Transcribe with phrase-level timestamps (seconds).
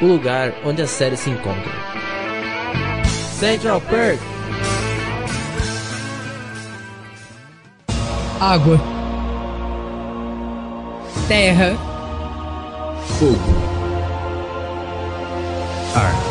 [0.00, 1.72] o lugar onde a série se encontra.
[3.38, 4.20] Central Perk.
[8.40, 8.80] Água.
[11.28, 11.76] Terra.
[13.18, 13.38] Fogo.
[15.94, 16.30] Ar.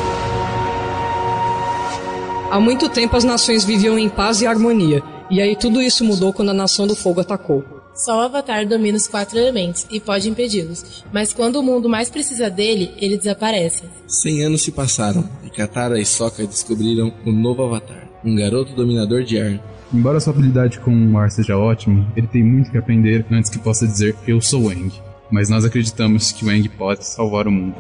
[2.52, 6.34] Há muito tempo as nações viviam em paz e harmonia, e aí tudo isso mudou
[6.34, 7.79] quando a Nação do Fogo atacou.
[8.00, 12.10] Só o Avatar domina os quatro elementos e pode impedi-los, mas quando o mundo mais
[12.10, 13.84] precisa dele, ele desaparece.
[14.08, 19.24] Cem anos se passaram e Katara e Sokka descobriram o novo Avatar, um garoto dominador
[19.24, 19.60] de ar.
[19.94, 23.60] Embora sua habilidade com o ar seja ótima, ele tem muito que aprender antes que
[23.60, 24.94] possa dizer eu sou Aang.
[25.30, 27.76] Mas nós acreditamos que o Aang pode salvar o mundo.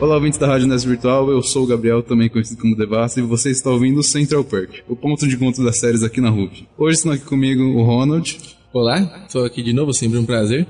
[0.00, 3.22] Olá, ouvintes da Rádio Ness Virtual, eu sou o Gabriel, também conhecido como Devassa, e
[3.24, 6.68] você está ouvindo o Central Perk, o ponto de encontro das séries aqui na RUP.
[6.78, 8.38] Hoje estão aqui comigo o Ronald.
[8.72, 10.68] Olá, estou aqui de novo, sempre um prazer.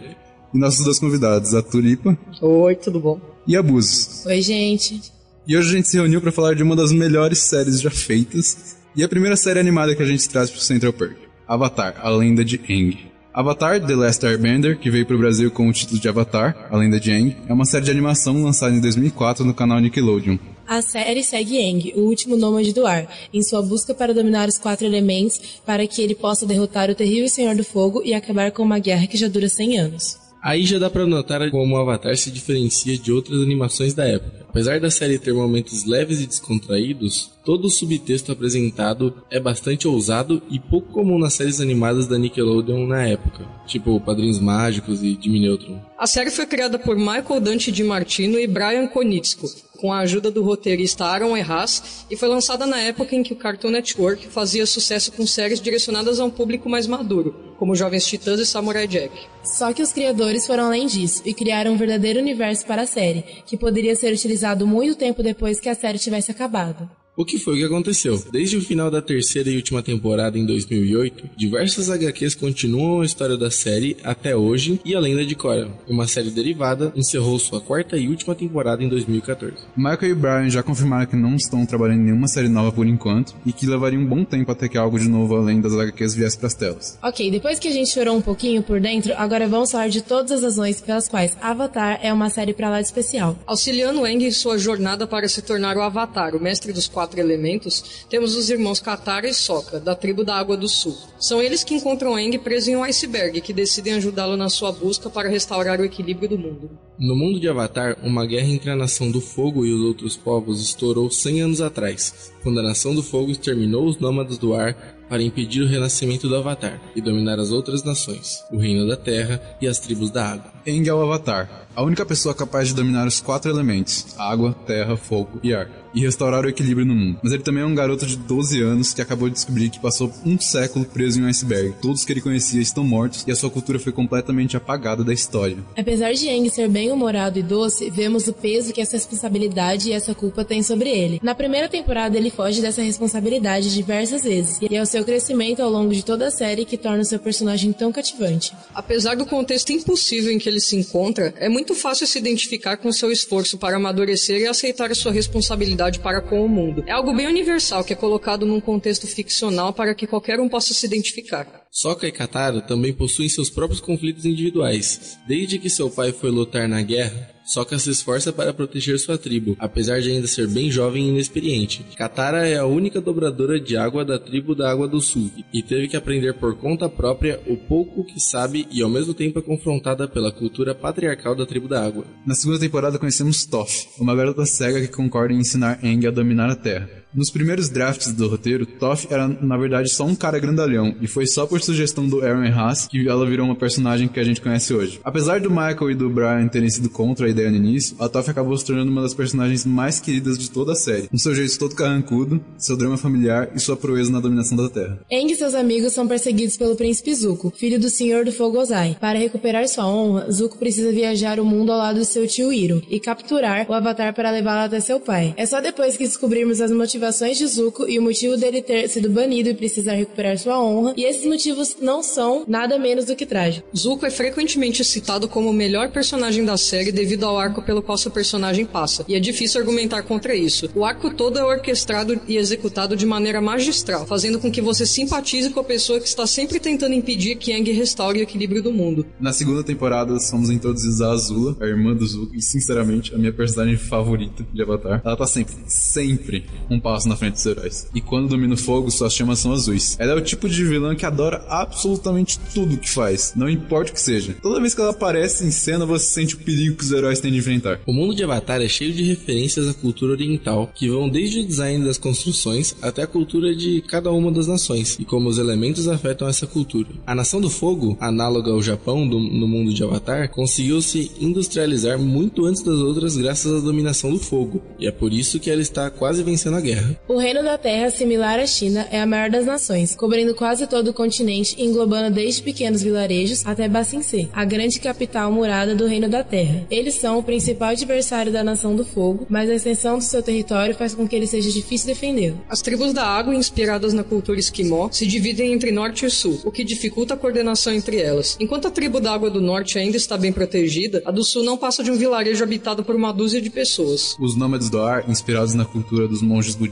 [0.54, 2.16] E nossos dois convidados, a Tulipa.
[2.40, 3.20] Oi, tudo bom?
[3.46, 4.24] E a Buzos.
[4.24, 4.98] Oi, gente.
[5.46, 8.78] E hoje a gente se reuniu para falar de uma das melhores séries já feitas,
[8.96, 12.08] e a primeira série animada que a gente traz para o Central Perk, Avatar, a
[12.08, 13.07] Lenda de Aang.
[13.32, 16.76] Avatar The Last Airbender, que veio para o Brasil com o título de Avatar, A
[16.76, 20.38] Lenda de Aang, é uma série de animação lançada em 2004 no canal Nickelodeon.
[20.66, 24.58] A série segue Aang, o último nômade do ar, em sua busca para dominar os
[24.58, 28.62] quatro elementos para que ele possa derrotar o terrível Senhor do Fogo e acabar com
[28.62, 30.27] uma guerra que já dura 100 anos.
[30.42, 34.46] Aí já dá pra notar como o Avatar se diferencia de outras animações da época.
[34.48, 40.42] Apesar da série ter momentos leves e descontraídos, todo o subtexto apresentado é bastante ousado
[40.50, 45.40] e pouco comum nas séries animadas da Nickelodeon na época, tipo Padrinhos Mágicos e Jimmy
[45.40, 45.80] Neutron.
[45.98, 49.46] A série foi criada por Michael Dante DiMartino e Brian Konietzko,
[49.78, 53.36] com a ajuda do roteirista Aaron Erras, e foi lançada na época em que o
[53.36, 58.40] Cartoon Network fazia sucesso com séries direcionadas a um público mais maduro, como Jovens Titãs
[58.40, 59.12] e Samurai Jack.
[59.44, 63.24] Só que os criadores foram além disso e criaram um verdadeiro universo para a série,
[63.46, 66.90] que poderia ser utilizado muito tempo depois que a série tivesse acabado.
[67.18, 68.22] O que foi que aconteceu?
[68.30, 73.36] Desde o final da terceira e última temporada em 2008, diversas HQs continuam a história
[73.36, 77.96] da série até hoje e a lenda de Korra, uma série derivada, encerrou sua quarta
[77.96, 79.56] e última temporada em 2014.
[79.76, 83.34] Michael e Brian já confirmaram que não estão trabalhando em nenhuma série nova por enquanto
[83.44, 86.38] e que levaria um bom tempo até que algo de novo além das HQs viesse
[86.38, 87.00] para as telas.
[87.02, 90.30] Ok, depois que a gente chorou um pouquinho por dentro, agora vamos falar de todas
[90.30, 93.36] as razões pelas quais Avatar é uma série pra lá de especial.
[93.44, 98.04] Auxiliando Aang em sua jornada para se tornar o Avatar, o mestre dos quatro elementos,
[98.10, 100.94] temos os irmãos Katara e Sokka, da tribo da Água do Sul.
[101.18, 105.08] São eles que encontram Aang preso em um iceberg, que decidem ajudá-lo na sua busca
[105.08, 106.70] para restaurar o equilíbrio do mundo.
[106.98, 110.60] No mundo de Avatar, uma guerra entre a Nação do Fogo e os outros povos
[110.60, 114.74] estourou 100 anos atrás, quando a Nação do Fogo exterminou os Nômades do Ar
[115.08, 119.40] para impedir o renascimento do Avatar e dominar as outras nações, o Reino da Terra
[119.60, 120.52] e as tribos da Água.
[120.66, 124.96] Aang é o Avatar, a única pessoa capaz de dominar os quatro elementos, água, terra,
[124.96, 127.18] fogo e ar, e restaurar o equilíbrio no mundo.
[127.22, 130.12] Mas ele também é um garoto de 12 anos que acabou de descobrir que passou
[130.24, 131.74] um século preso em um iceberg.
[131.80, 135.56] Todos que ele conhecia estão mortos e a sua cultura foi completamente apagada da história.
[135.76, 140.14] Apesar de Aang ser bem-humorado e doce, vemos o peso que essa responsabilidade e essa
[140.14, 141.20] culpa têm sobre ele.
[141.22, 145.70] Na primeira temporada, ele foge dessa responsabilidade diversas vezes, e é o seu crescimento ao
[145.70, 148.52] longo de toda a série que torna o seu personagem tão cativante.
[148.74, 152.92] Apesar do contexto impossível em que ele se encontra, é muito fácil se identificar com
[152.92, 156.82] seu esforço para amadurecer e aceitar a sua responsabilidade para com o mundo.
[156.86, 160.74] É algo bem universal que é colocado num contexto ficcional para que qualquer um possa
[160.74, 161.66] se identificar.
[161.70, 165.18] Sokka e Katara também possuem seus próprios conflitos individuais.
[165.26, 169.56] Desde que seu pai foi lutar na guerra, Sokka se esforça para proteger sua tribo,
[169.58, 171.82] apesar de ainda ser bem jovem e inexperiente.
[171.96, 175.88] Katara é a única dobradora de água da tribo da Água do Sul e teve
[175.88, 180.06] que aprender por conta própria o pouco que sabe e ao mesmo tempo é confrontada
[180.06, 182.04] pela cultura patriarcal da tribo da água.
[182.26, 186.50] Na segunda temporada conhecemos Toph, uma garota cega que concorda em ensinar Aang a dominar
[186.50, 186.97] a Terra.
[187.14, 191.26] Nos primeiros drafts do roteiro, Toph era na verdade só um cara grandalhão, e foi
[191.26, 194.74] só por sugestão do Aaron Haas que ela virou uma personagem que a gente conhece
[194.74, 195.00] hoje.
[195.02, 198.28] Apesar do Michael e do Brian terem sido contra a ideia no início, a Toph
[198.28, 201.58] acabou se tornando uma das personagens mais queridas de toda a série, com seu jeito
[201.58, 205.00] todo carrancudo, seu drama familiar e sua proeza na dominação da Terra.
[205.10, 208.98] Aang e seus amigos são perseguidos pelo príncipe Zuko, filho do Senhor do Fogo Ozai.
[209.00, 212.82] Para recuperar sua honra, Zuko precisa viajar o mundo ao lado do seu tio Iro
[212.90, 215.32] e capturar o Avatar para levá-lo até seu pai.
[215.38, 218.88] É só depois que descobrirmos as motivações motivações de Zuko e o motivo dele ter
[218.88, 223.14] sido banido e precisar recuperar sua honra, e esses motivos não são nada menos do
[223.14, 223.80] que trágicos.
[223.80, 227.96] Zuko é frequentemente citado como o melhor personagem da série devido ao arco pelo qual
[227.96, 230.68] seu personagem passa, e é difícil argumentar contra isso.
[230.74, 235.50] O arco todo é orquestrado e executado de maneira magistral, fazendo com que você simpatize
[235.50, 239.06] com a pessoa que está sempre tentando impedir que Aang restaure o equilíbrio do mundo.
[239.20, 243.32] Na segunda temporada, somos introduzidos a Azula, a irmã do Zuko, e sinceramente, a minha
[243.32, 245.00] personagem favorita de Avatar.
[245.04, 247.86] Ela tá sempre, sempre um passo na frente dos heróis.
[247.94, 249.94] E quando domina o fogo, suas chamas são azuis.
[250.00, 253.94] Ela é o tipo de vilã que adora absolutamente tudo que faz, não importa o
[253.94, 254.34] que seja.
[254.40, 257.30] Toda vez que ela aparece em cena, você sente o perigo que os heróis têm
[257.30, 257.80] de enfrentar.
[257.86, 261.46] O mundo de Avatar é cheio de referências à cultura oriental, que vão desde o
[261.46, 265.88] design das construções até a cultura de cada uma das nações e como os elementos
[265.88, 266.88] afetam essa cultura.
[267.06, 271.98] A Nação do Fogo, análoga ao Japão do, no mundo de Avatar, conseguiu se industrializar
[271.98, 275.60] muito antes das outras graças à dominação do fogo, e é por isso que ela
[275.60, 276.77] está quase vencendo a guerra.
[277.06, 280.88] O Reino da Terra, similar à China, é a maior das nações, cobrindo quase todo
[280.88, 286.08] o continente e englobando desde pequenos vilarejos até Bacincê, a grande capital murada do Reino
[286.08, 286.66] da Terra.
[286.70, 290.74] Eles são o principal adversário da Nação do Fogo, mas a extensão do seu território
[290.74, 292.40] faz com que ele seja difícil defendê-lo.
[292.48, 296.50] As tribos da água, inspiradas na cultura esquimó, se dividem entre norte e sul, o
[296.50, 298.36] que dificulta a coordenação entre elas.
[298.40, 301.56] Enquanto a tribo da água do norte ainda está bem protegida, a do sul não
[301.56, 304.16] passa de um vilarejo habitado por uma dúzia de pessoas.
[304.18, 306.67] Os nômades do ar, inspirados na cultura dos monges budistas,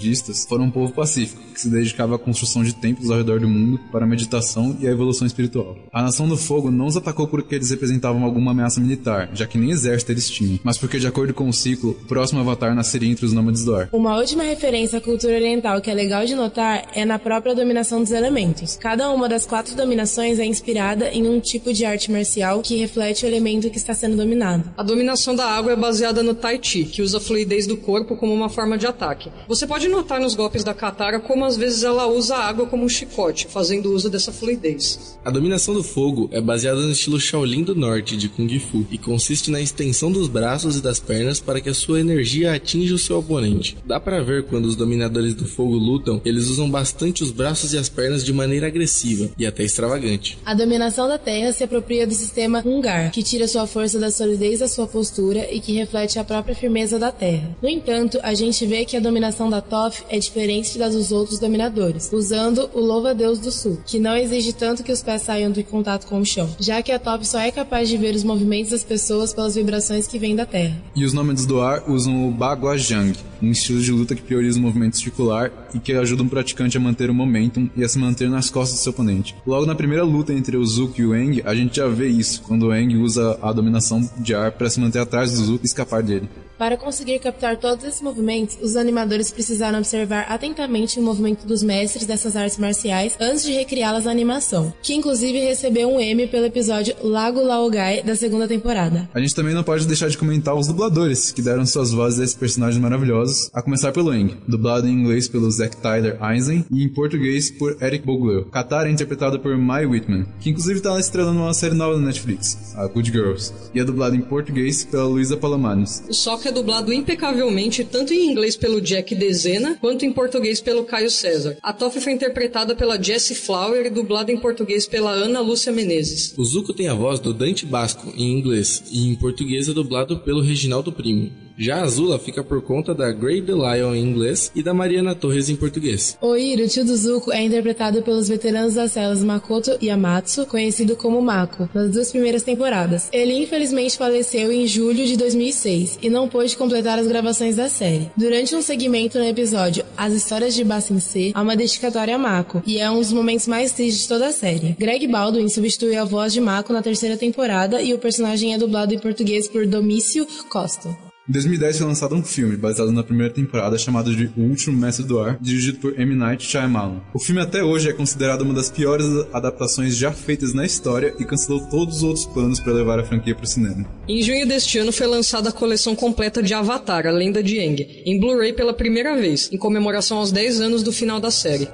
[0.49, 3.79] foram um povo pacífico, que se dedicava à construção de templos ao redor do mundo
[3.91, 5.77] para a meditação e a evolução espiritual.
[5.93, 9.59] A Nação do Fogo não os atacou porque eles representavam alguma ameaça militar, já que
[9.59, 13.11] nem exército eles tinham, mas porque, de acordo com o ciclo, o próximo avatar nasceria
[13.11, 13.89] entre os nômades do ar.
[13.93, 18.01] Uma última referência à cultura oriental que é legal de notar é na própria dominação
[18.01, 18.77] dos elementos.
[18.77, 23.25] Cada uma das quatro dominações é inspirada em um tipo de arte marcial que reflete
[23.25, 24.65] o elemento que está sendo dominado.
[24.77, 28.17] A dominação da água é baseada no Tai Chi, que usa a fluidez do corpo
[28.17, 29.31] como uma forma de ataque.
[29.49, 32.85] Você pode notar nos golpes da Katara como às vezes ela usa a água como
[32.85, 35.19] um chicote, fazendo uso dessa fluidez.
[35.25, 38.99] A dominação do fogo é baseada no estilo Shaolin do Norte de Kung Fu e
[38.99, 42.99] consiste na extensão dos braços e das pernas para que a sua energia atinja o
[42.99, 43.77] seu oponente.
[43.85, 47.79] Dá para ver quando os dominadores do fogo lutam, eles usam bastante os braços e
[47.79, 50.39] as pernas de maneira agressiva e até extravagante.
[50.45, 54.61] A dominação da Terra se apropria do sistema Ungar, que tira sua força da solidez
[54.61, 57.57] da sua postura e que reflete a própria firmeza da Terra.
[57.63, 59.61] No entanto, a gente vê que a dominação da
[60.09, 64.83] É diferente das dos outros dominadores, usando o louva-deus do sul, que não exige tanto
[64.83, 67.51] que os pés saiam do contato com o chão, já que a Toph só é
[67.51, 70.77] capaz de ver os movimentos das pessoas pelas vibrações que vêm da Terra.
[70.95, 74.63] E os nômades do ar usam o Baguajang, um estilo de luta que prioriza o
[74.63, 78.31] movimento circular e que ajuda um praticante a manter o momentum e a se manter
[78.31, 79.37] nas costas do seu oponente.
[79.47, 82.41] Logo na primeira luta entre o Zuko e o Aang, a gente já vê isso,
[82.43, 85.67] quando o Aang usa a dominação de ar para se manter atrás do Zuko e
[85.67, 86.29] escapar dele.
[86.59, 92.07] Para conseguir captar todos esses movimentos, os animadores precisaram observar atentamente o movimento dos mestres
[92.07, 96.97] dessas artes marciais antes de recriá-las na animação, que inclusive recebeu um Emmy pelo episódio
[97.03, 99.07] Lago Laogai da segunda temporada.
[99.13, 102.25] A gente também não pode deixar de comentar os dubladores, que deram suas vozes a
[102.25, 106.83] esses personagens maravilhosos, a começar pelo Eng, dublado em inglês pelo Zack Tyler Eisen e
[106.83, 108.47] em português por Eric Boglio.
[108.47, 112.75] Katara é interpretado por Mai Whitman, que inclusive está estrelando uma série nova na Netflix,
[112.77, 116.03] a Good Girls, e é dublado em português pela Luísa Palomares.
[116.47, 121.59] É dublado impecavelmente tanto em inglês pelo Jack Dezena quanto em português pelo Caio César.
[121.61, 126.35] A Toff foi interpretada pela Jessie Flower e dublada em português pela Ana Lúcia Menezes.
[126.39, 130.21] O Zuko tem a voz do Dante Basco em inglês e em português é dublado
[130.21, 131.46] pelo Reginaldo Primo.
[131.59, 135.57] Já Azula fica por conta da Grey Lion em inglês e da Mariana Torres em
[135.57, 136.19] português.
[136.21, 141.23] O Iro, tio do Zuko, é interpretado pelos veteranos das celas Makoto Yamatsu, conhecido como
[141.23, 143.09] Mako, nas duas primeiras temporadas.
[143.11, 148.11] Ele infelizmente faleceu em julho de 2006 e não pôde completar as gravações da série.
[148.17, 152.63] Durante um segmento no episódio As Histórias de Bassin C, há uma dedicatória a Mako,
[152.67, 154.77] e é um dos momentos mais tristes de toda a série.
[154.79, 158.93] Greg Baldwin substitui a voz de Mako na terceira temporada e o personagem é dublado
[158.93, 161.06] em português por Domício Costa.
[161.29, 165.05] Em 2010 foi lançado um filme baseado na primeira temporada chamado de O Último Mestre
[165.05, 166.15] do Ar, dirigido por M.
[166.15, 167.01] Night Shyamalan.
[167.13, 171.25] O filme até hoje é considerado uma das piores adaptações já feitas na história e
[171.25, 173.85] cancelou todos os outros planos para levar a franquia para o cinema.
[174.07, 178.03] Em junho deste ano foi lançada a coleção completa de Avatar, a Lenda de Aang,
[178.07, 181.69] em Blu-ray pela primeira vez, em comemoração aos 10 anos do final da série.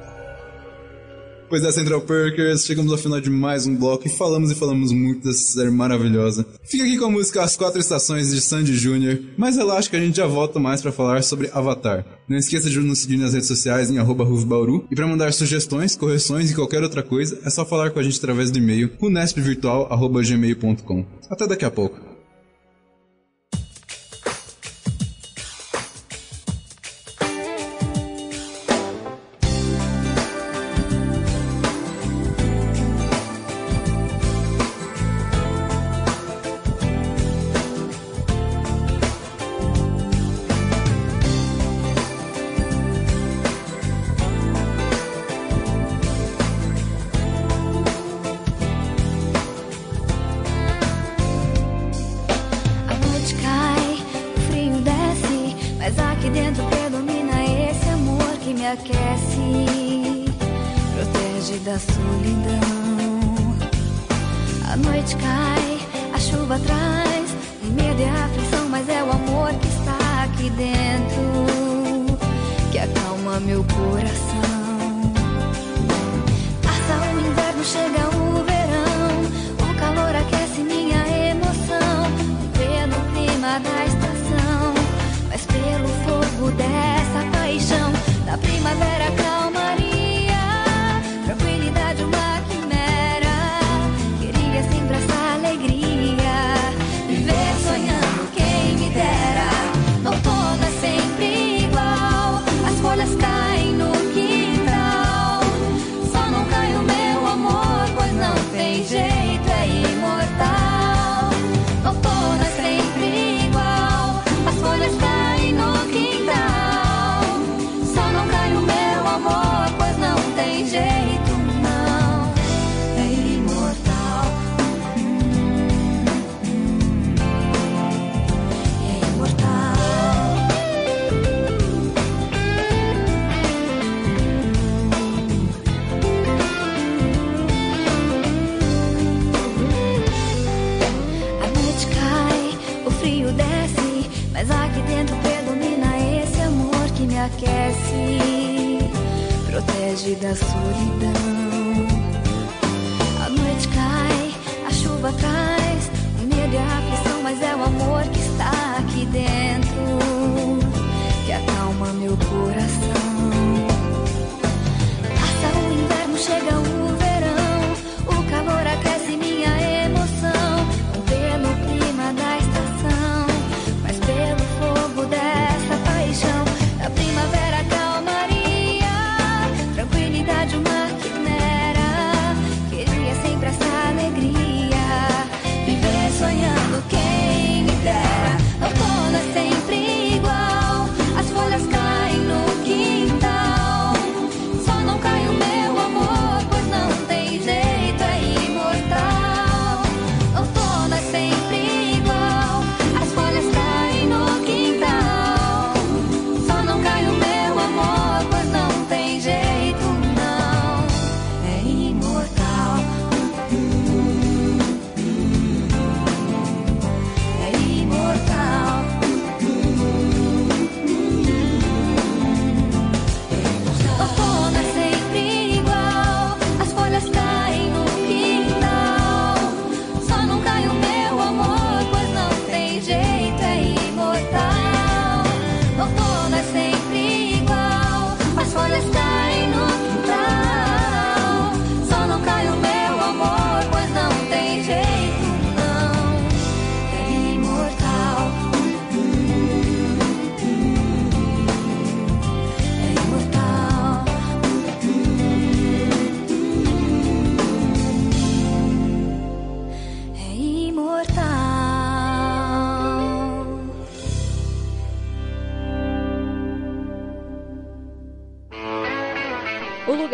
[1.52, 4.90] Pois é, Central Perkers, chegamos ao final de mais um bloco e falamos e falamos
[4.90, 6.46] muito dessa série maravilhosa.
[6.64, 10.00] Fica aqui com a música As Quatro Estações de Sandy Jr., mas relaxa que a
[10.00, 12.06] gente já volta mais para falar sobre Avatar.
[12.26, 15.94] Não esqueça de nos seguir nas redes sociais em arroba Bauru, e para mandar sugestões,
[15.94, 21.04] correções e qualquer outra coisa, é só falar com a gente através do e-mail runespvirtual.gmail.com.
[21.28, 22.11] Até daqui a pouco.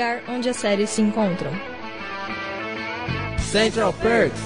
[0.08, 1.50] Lugar onde as séries se encontram.
[3.38, 4.40] Central Perks.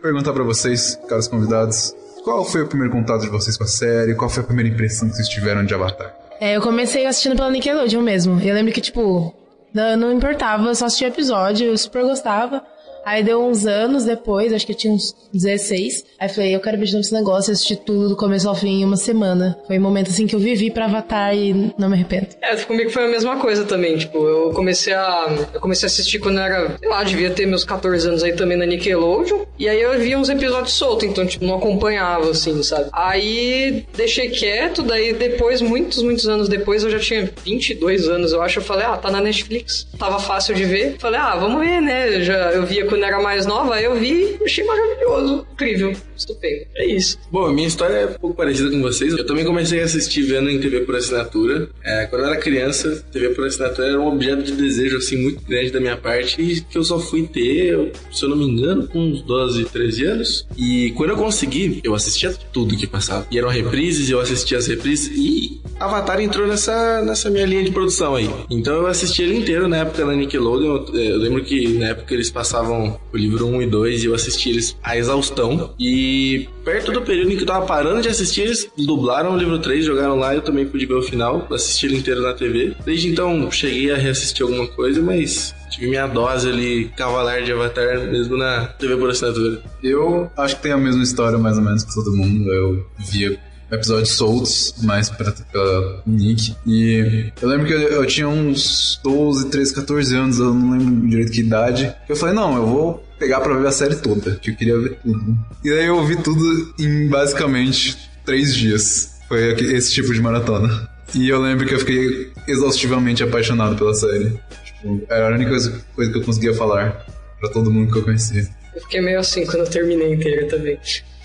[0.00, 4.14] Perguntar pra vocês, caros convidados, qual foi o primeiro contato de vocês com a série?
[4.14, 6.12] Qual foi a primeira impressão que vocês tiveram de Avatar?
[6.40, 8.40] É, eu comecei assistindo pela Nickelodeon mesmo.
[8.40, 9.32] Eu lembro que, tipo,
[9.72, 12.64] não, não importava, eu só assistia episódio, eu super gostava.
[13.04, 16.04] Aí deu uns anos depois, acho que eu tinha uns 16.
[16.18, 18.54] Aí falei, eu quero ver de novo esse negócio, eu assisti tudo do começo ao
[18.54, 19.58] fim em uma semana.
[19.66, 22.28] Foi um momento assim que eu vivi pra Avatar e não me arrependo.
[22.40, 26.18] É, comigo foi a mesma coisa também, tipo, eu comecei a eu comecei a assistir
[26.18, 29.68] quando eu era, sei lá, devia ter meus 14 anos aí também na Nickelodeon, e
[29.68, 32.88] aí eu via uns episódios soltos, então, tipo, não acompanhava, assim, sabe?
[32.92, 38.42] Aí deixei quieto, daí depois, muitos, muitos anos depois, eu já tinha 22 anos, eu
[38.42, 41.80] acho, eu falei, ah, tá na Netflix, tava fácil de ver, falei, ah, vamos ver,
[41.80, 46.66] né, eu já, eu via quando era mais nova, eu vi, achei maravilhoso, incrível, estupendo,
[46.76, 47.18] é isso.
[47.30, 49.14] Bom, a minha história é um pouco parecida com vocês.
[49.14, 51.70] Eu também comecei a assistir vendo em TV por assinatura.
[51.82, 55.42] É, quando eu era criança, TV por assinatura era um objeto de desejo assim muito
[55.42, 58.86] grande da minha parte e que eu só fui ter, se eu não me engano,
[58.86, 60.46] com uns 12, 13 anos.
[60.54, 63.26] E quando eu consegui, eu assistia tudo que passava.
[63.30, 67.70] E eram reprises, eu assistia as reprises e Avatar entrou nessa, nessa minha linha de
[67.70, 68.30] produção aí.
[68.50, 70.94] Então eu assisti ele inteiro na época na Nickelodeon.
[70.94, 74.14] Eu lembro que na época eles passavam lançaram o livro 1 e 2 e eu
[74.14, 75.74] assisti eles à exaustão.
[75.78, 79.58] E perto do período em que eu tava parando de assistir, eles dublaram o livro
[79.58, 82.74] 3, jogaram lá e eu também pude ver o final, assisti ele inteiro na TV.
[82.84, 88.00] Desde então, cheguei a reassistir alguma coisa, mas tive minha dose ali, cavalar de Avatar,
[88.10, 89.62] mesmo na TV por assinatura.
[89.82, 92.52] Eu acho que tem a mesma história mais ou menos que todo mundo.
[92.52, 93.38] Eu via
[93.72, 96.54] episódios soltos, mais pra, pela Nick.
[96.66, 101.08] E eu lembro que eu, eu tinha uns 12, 13, 14 anos, eu não lembro
[101.08, 101.94] direito que idade.
[102.08, 104.98] Eu falei, não, eu vou pegar pra ver a série toda, que eu queria ver
[105.02, 105.38] tudo.
[105.64, 109.12] E daí eu vi tudo em basicamente três dias.
[109.28, 110.90] Foi esse tipo de maratona.
[111.14, 114.38] E eu lembro que eu fiquei exaustivamente apaixonado pela série.
[114.64, 117.06] Tipo, era a única coisa, coisa que eu conseguia falar
[117.40, 118.48] pra todo mundo que eu conhecia.
[118.74, 120.78] Eu fiquei meio assim quando eu terminei inteira também.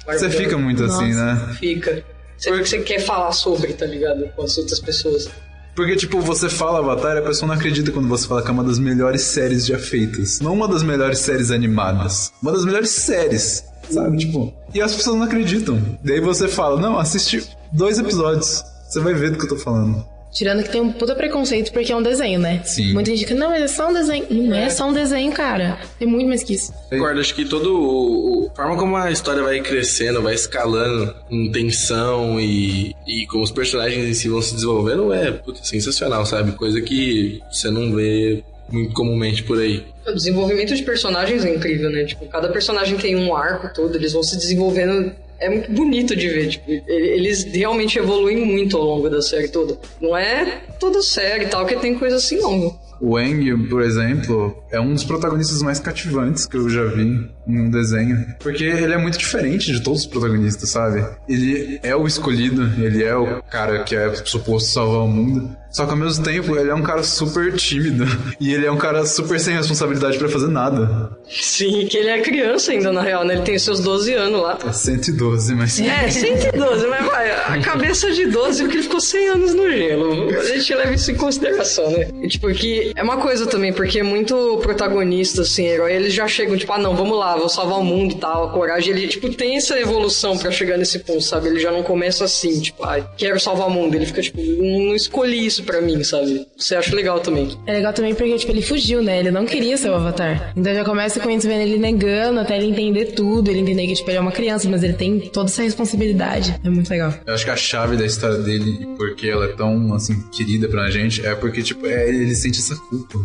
[0.05, 1.55] Você fica muito assim, né?
[1.59, 2.03] Fica.
[2.37, 4.27] Você, você quer falar sobre, tá ligado?
[4.35, 5.29] Com as outras pessoas.
[5.75, 8.51] Porque, tipo, você fala Avatar e a pessoa não acredita quando você fala que é
[8.51, 10.39] uma das melhores séries já feitas.
[10.39, 12.31] Não uma das melhores séries animadas.
[12.41, 14.17] Uma das melhores séries, sabe?
[14.17, 15.79] Tipo, e as pessoas não acreditam.
[16.03, 18.63] Daí você fala, não, assiste dois episódios.
[18.89, 20.03] Você vai ver do que eu tô falando.
[20.37, 22.61] Tirando que tem um puta preconceito porque é um desenho, né?
[22.63, 22.93] Sim.
[22.93, 24.27] Muita gente fica, não, mas é só um desenho.
[24.29, 25.79] Não é só um desenho, cara.
[25.97, 26.71] Tem muito mais que isso.
[26.91, 31.13] Concordo, acho que todo o, o- a forma como a história vai crescendo, vai escalando
[31.31, 36.23] em tensão e, e como os personagens em si vão se desenvolvendo é puta, sensacional,
[36.25, 36.51] sabe?
[36.51, 39.83] Coisa que você não vê muito comumente por aí.
[40.05, 42.05] O desenvolvimento de personagens é incrível, né?
[42.05, 45.11] Tipo, cada personagem tem um arco todo, eles vão se desenvolvendo.
[45.39, 49.77] É muito bonito de ver, tipo, eles realmente evoluem muito ao longo da série toda.
[50.01, 52.77] Não é toda série e tal que tem coisa assim, não.
[52.99, 57.61] O Eng, por exemplo, é um dos protagonistas mais cativantes que eu já vi em
[57.61, 58.35] um desenho.
[58.39, 61.05] Porque ele é muito diferente de todos os protagonistas, sabe?
[61.27, 65.55] Ele é o escolhido, ele é o cara que é suposto salvar o mundo.
[65.69, 68.05] Só que ao mesmo tempo, ele é um cara super tímido.
[68.39, 71.11] E ele é um cara super sem responsabilidade pra fazer nada.
[71.29, 73.35] Sim, que ele é criança ainda, na real, né?
[73.35, 74.57] Ele tem seus 12 anos lá.
[74.65, 75.79] É 112, mas.
[75.79, 80.29] É, 112, mas vai, a cabeça de 12 porque ele ficou 100 anos no gelo.
[80.39, 82.07] A gente leva isso em consideração, né?
[82.21, 86.27] E, tipo, que é uma coisa também, porque é muito protagonista, assim, herói, eles já
[86.27, 88.93] chegam, tipo, ah, não, vamos lá, vou salvar o mundo e tal, a coragem.
[88.93, 91.47] Ele, tipo, tem essa evolução pra chegar nesse ponto, sabe?
[91.47, 93.95] Ele já não começa assim, tipo, ah, quero salvar o mundo.
[93.95, 96.45] Ele fica, tipo, não escolhi isso pra mim, sabe?
[96.57, 97.57] Você acha legal também.
[97.65, 99.19] É legal também porque, tipo, ele fugiu, né?
[99.19, 100.53] Ele não queria ser o Avatar.
[100.55, 103.87] Então já começa com a gente vendo ele negando até ele entender tudo, ele entender
[103.87, 106.59] que, tipo, ele é uma criança, mas ele tem toda essa responsabilidade.
[106.63, 107.13] É muito legal.
[107.25, 110.67] Eu acho que a chave da história dele, e porque ela é tão, assim, querida
[110.67, 113.19] pra gente, é porque, tipo, é, ele sente essa culpa.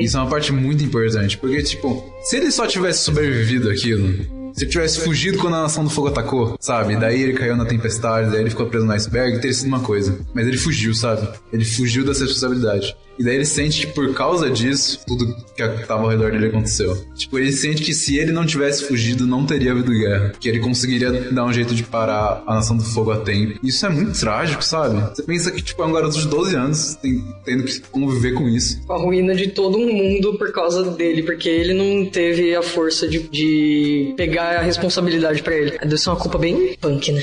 [0.00, 1.36] Isso é uma parte muito importante.
[1.38, 4.08] Porque, tipo, se ele só tivesse sobrevivido aquilo,
[4.54, 6.96] se ele tivesse fugido quando a Nação do Fogo atacou, sabe?
[6.96, 10.18] Daí ele caiu na tempestade, daí ele ficou preso no iceberg, teria sido uma coisa.
[10.34, 11.28] Mas ele fugiu, sabe?
[11.52, 12.96] Ele fugiu dessa responsabilidade.
[13.20, 16.96] E daí ele sente que por causa disso, tudo que tava ao redor dele aconteceu.
[17.14, 20.32] Tipo, ele sente que se ele não tivesse fugido, não teria havido guerra.
[20.40, 23.60] Que ele conseguiria dar um jeito de parar a Nação do Fogo a tempo.
[23.62, 24.98] Isso é muito trágico, sabe?
[25.14, 28.48] Você pensa que, tipo, é um garoto de 12 anos tem- tendo que conviver com
[28.48, 28.80] isso.
[28.88, 33.06] A ruína de todo um mundo por causa dele, porque ele não teve a força
[33.06, 35.78] de, de pegar a responsabilidade pra ele.
[35.78, 37.22] Deve ser uma culpa bem punk, né?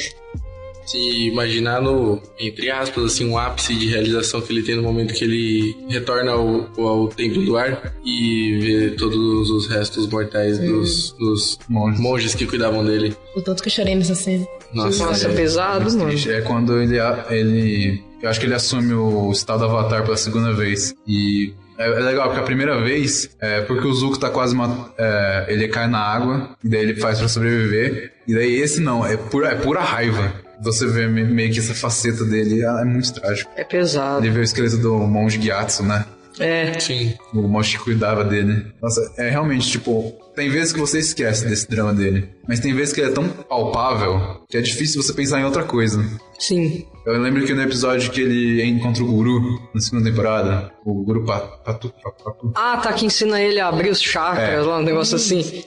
[0.87, 0.97] Se
[1.27, 5.23] imaginar no, entre aspas, assim, um ápice de realização que ele tem no momento que
[5.23, 11.59] ele retorna ao, ao templo do ar e vê todos os restos mortais dos, dos
[11.67, 11.99] Monges.
[11.99, 13.15] monges que cuidavam dele.
[13.35, 14.47] O tanto que eu chorei nessa cena.
[14.73, 16.07] Nossa, Nossa, é, pesado, mano.
[16.07, 16.31] Triste.
[16.31, 16.97] É quando ele,
[17.29, 18.01] ele.
[18.21, 20.95] Eu acho que ele assume o estado Avatar pela segunda vez.
[21.05, 24.55] E é, é legal, porque a primeira vez é porque o Zuko tá quase.
[24.97, 28.13] é, ele cai na água, e daí ele faz pra sobreviver.
[28.27, 30.33] E daí esse não, é pura, é pura raiva.
[30.61, 33.49] Você vê me- meio que essa faceta dele, é muito trágico.
[33.55, 34.25] É pesado.
[34.25, 36.05] Ele vê o esqueleto do monge Gyatso, né?
[36.39, 36.79] É.
[36.79, 37.15] sim.
[37.33, 38.67] O monge que cuidava dele.
[38.79, 42.29] Nossa, é realmente, tipo, tem vezes que você esquece desse drama dele.
[42.47, 45.63] Mas tem vezes que ele é tão palpável que é difícil você pensar em outra
[45.63, 46.03] coisa.
[46.37, 46.85] Sim.
[47.07, 49.41] Eu lembro que no episódio que ele encontra o Guru,
[49.73, 52.51] na segunda temporada, o Guru Pa- Patu, Pa- Patu.
[52.55, 54.61] Ah, tá, que ensina ele a abrir os chakras É.
[54.61, 55.63] lá, um negócio assim.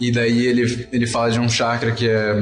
[0.00, 2.34] E daí ele, ele fala de um chakra que é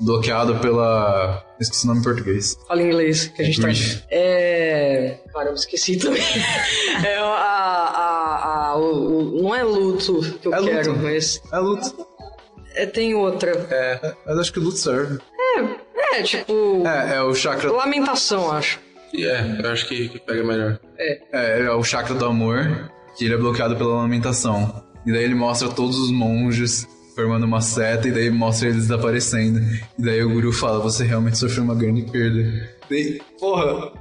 [0.00, 1.44] bloqueado pela.
[1.60, 2.56] Esqueci o nome em português.
[2.66, 3.66] Fala em inglês, que a gente tá.
[3.66, 4.02] Grief.
[4.10, 5.18] É.
[5.32, 6.22] Caramba, esqueci também.
[7.04, 7.22] É a.
[7.24, 10.70] a, a o, o- não é luto que eu É luto.
[10.70, 11.42] quero, mas.
[11.52, 12.06] É luto.
[12.74, 13.50] É, tem outra.
[13.70, 15.18] É, mas acho que o luto serve.
[16.14, 16.86] É, tipo.
[16.86, 17.70] É, é o chakra.
[17.72, 18.78] Lamentação, acho.
[19.12, 20.78] E É, eu acho que, que pega melhor.
[20.98, 24.84] É, é o chakra do amor, que ele é bloqueado pela lamentação.
[25.06, 29.60] E daí ele mostra todos os monges formando uma seta, e daí mostra eles desaparecendo.
[29.98, 32.70] E daí o guru fala: Você realmente sofreu uma grande perda.
[32.90, 33.92] Daí, porra,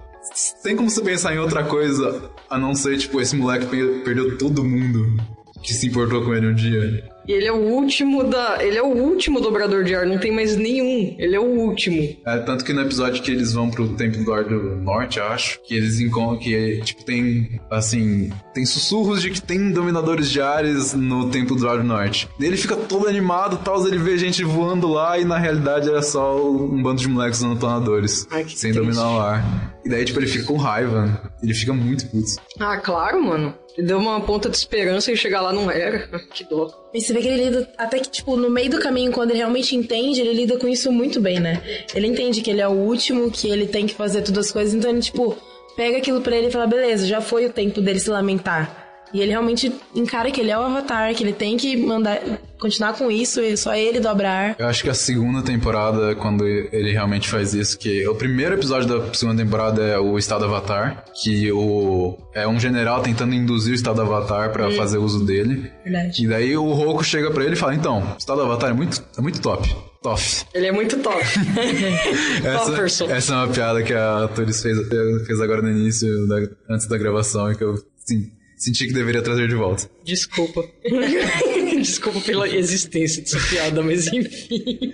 [0.64, 4.38] tem como você pensar em outra coisa a não ser, tipo, esse moleque pe- perdeu
[4.38, 5.16] todo mundo.
[5.64, 7.04] que se importou com ele um dia.
[7.28, 8.64] E ele é o último da.
[8.64, 11.16] Ele é o último dobrador de ar, não tem mais nenhum.
[11.18, 12.16] Ele é o último.
[12.26, 15.60] É, tanto que no episódio que eles vão pro Templo do Ar do Norte, acho,
[15.64, 20.94] que eles encontram que, tipo, tem, assim, tem sussurros de que tem dominadores de ares
[20.94, 22.30] no Templo do Ar do Norte.
[22.40, 26.02] E ele fica todo animado, tal, ele vê gente voando lá e na realidade era
[26.02, 28.86] só um bando de moleques usando planadores, Ai, que sem triste.
[28.86, 29.78] dominar o ar.
[29.86, 31.22] E daí, tipo, ele fica com raiva.
[31.42, 32.28] Ele fica muito puto.
[32.60, 33.54] Ah, claro, mano.
[33.78, 36.10] Ele deu uma ponta de esperança e chegar lá não era.
[36.34, 36.68] Que dó.
[36.94, 39.40] E você vê que ele lida, até que, tipo, no meio do caminho, quando ele
[39.40, 41.62] realmente entende, ele lida com isso muito bem, né?
[41.94, 44.74] Ele entende que ele é o último, que ele tem que fazer todas as coisas,
[44.74, 45.36] então ele, tipo,
[45.76, 48.87] pega aquilo pra ele e fala, beleza, já foi o tempo dele se lamentar.
[49.14, 52.20] E ele realmente encara que ele é o Avatar, que ele tem que mandar
[52.60, 54.56] continuar com isso, e só ele dobrar.
[54.58, 58.88] Eu acho que a segunda temporada, quando ele realmente faz isso, que o primeiro episódio
[58.88, 63.76] da segunda temporada é o Estado Avatar, que o é um general tentando induzir o
[63.76, 65.72] Estado Avatar pra fazer uso dele.
[65.84, 66.24] Verdade.
[66.24, 69.04] E daí o Roku chega pra ele e fala: "Então, o Estado Avatar é muito
[69.18, 69.74] é muito top.
[70.02, 70.46] Toff.
[70.54, 71.20] Ele é muito top.
[72.44, 74.78] Essa, essa é uma piada que a Turis fez,
[75.26, 79.22] fez agora no início, da- antes da gravação, e que eu sim, senti que deveria
[79.22, 79.90] trazer de volta.
[80.04, 80.64] Desculpa.
[81.78, 84.92] Desculpa pela existência dessa piada, mas enfim.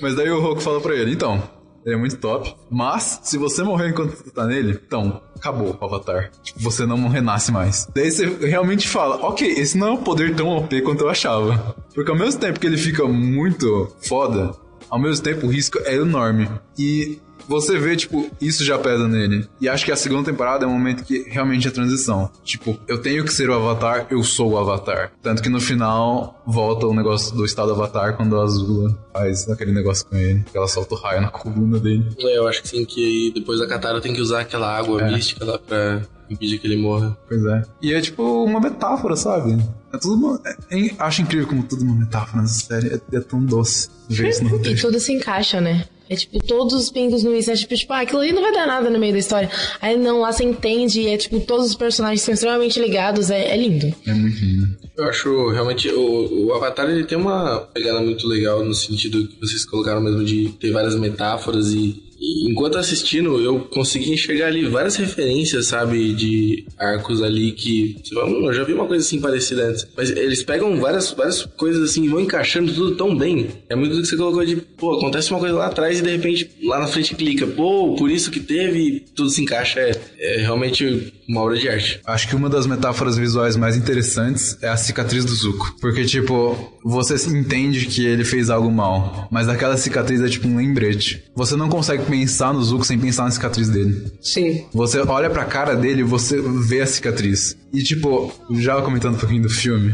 [0.00, 1.42] Mas daí o Roku fala pra ele, então,
[1.84, 5.84] ele é muito top, mas se você morrer enquanto tu tá nele, então, acabou o
[5.84, 6.30] Avatar.
[6.42, 7.86] Tipo, você não renasce mais.
[7.94, 11.76] Daí você realmente fala, ok, esse não é um poder tão OP quanto eu achava.
[11.94, 14.52] Porque ao mesmo tempo que ele fica muito foda,
[14.88, 16.48] ao mesmo tempo o risco é enorme.
[16.78, 17.18] E
[17.48, 19.46] você vê, tipo, isso já pesa nele.
[19.60, 22.30] E acho que a segunda temporada é um momento que realmente é transição.
[22.44, 25.12] Tipo, eu tenho que ser o Avatar, eu sou o Avatar.
[25.22, 29.72] Tanto que no final volta o negócio do estado Avatar quando a Azula faz aquele
[29.72, 30.44] negócio com ele.
[30.50, 32.06] Que ela solta o raio na coluna dele.
[32.18, 35.00] É, eu acho que sim, que aí depois da Katara tem que usar aquela água
[35.02, 35.10] É.
[35.12, 37.16] mística lá pra impedir que ele morra.
[37.28, 37.62] Pois é.
[37.82, 39.58] E é tipo uma metáfora, sabe?
[39.92, 40.40] É tudo uma...
[40.44, 42.88] é- é- acho incrível como tudo é uma metáfora nessa série.
[42.94, 45.84] É, é tão doce ver isso no E tudo se encaixa, né?
[46.08, 48.52] É tipo, todos os pingos no is, é tipo, tipo, ah, aquilo ali não vai
[48.52, 49.50] dar nada no meio da história.
[49.80, 53.52] Aí não, lá você entende, e é tipo, todos os personagens são extremamente ligados, é,
[53.52, 53.94] é lindo.
[54.06, 54.76] É muito lindo.
[54.96, 59.40] Eu acho realmente o, o Avatar ele tem uma pegada muito legal no sentido que
[59.40, 62.03] vocês colocaram mesmo de ter várias metáforas e
[62.48, 68.28] enquanto assistindo eu consegui enxergar ali várias referências, sabe, de arcos ali que você fala,
[68.28, 71.90] "Hum, eu já vi uma coisa assim parecida antes, mas eles pegam várias várias coisas
[71.90, 73.48] assim e vão encaixando tudo tão bem.
[73.68, 76.10] É muito do que você colocou de, pô, acontece uma coisa lá atrás e de
[76.10, 80.36] repente lá na frente clica, pô, por isso que teve, tudo se encaixa, é, é
[80.40, 82.00] realmente uma obra de arte.
[82.04, 85.74] Acho que uma das metáforas visuais mais interessantes é a cicatriz do Zuko.
[85.80, 90.56] Porque, tipo, você entende que ele fez algo mal, mas aquela cicatriz é tipo um
[90.56, 91.24] lembrete.
[91.34, 94.12] Você não consegue pensar no Zuko sem pensar na cicatriz dele.
[94.22, 94.64] Sim.
[94.72, 97.56] Você olha pra cara dele e você vê a cicatriz.
[97.74, 99.92] E, tipo, já comentando um pouquinho do filme.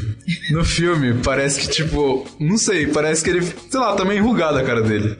[0.51, 4.59] No filme, parece que, tipo, não sei, parece que ele, sei lá, tá meio enrugado
[4.59, 5.17] a cara dele.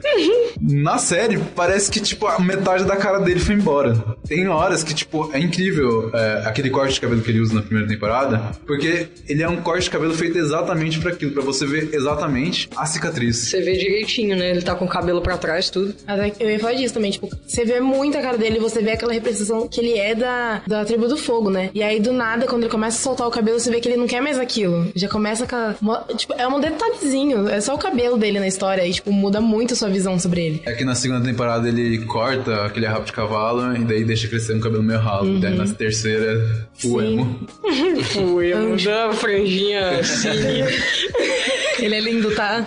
[0.61, 3.95] Na série, parece que, tipo, a metade da cara dele foi embora.
[4.27, 7.61] Tem horas que, tipo, é incrível é, aquele corte de cabelo que ele usa na
[7.61, 11.65] primeira temporada, porque ele é um corte de cabelo feito exatamente pra aquilo, pra você
[11.65, 13.37] ver exatamente a cicatriz.
[13.37, 14.51] Você vê direitinho, né?
[14.51, 15.95] Ele tá com o cabelo pra trás, tudo.
[16.05, 18.91] Até eu ia falar disso também, tipo, você vê muito a cara dele, você vê
[18.91, 21.71] aquela representação que ele é da, da tribo do fogo, né?
[21.73, 23.95] E aí, do nada, quando ele começa a soltar o cabelo, você vê que ele
[23.97, 24.91] não quer mais aquilo.
[24.93, 28.47] Já começa com a, mo- Tipo, é um detalhezinho, é só o cabelo dele na
[28.47, 30.61] história e, tipo, muda muito a sua visão sobre ele.
[30.65, 34.53] É que na segunda temporada ele corta aquele rabo de cavalo e daí deixa crescer
[34.53, 35.39] um cabelo meio ralo.
[35.39, 37.13] Daí na terceira, o Sim.
[37.13, 37.39] emo.
[38.03, 38.51] Fui,
[38.83, 40.29] da franjinha assim.
[41.81, 42.63] Ele é lindo, tá?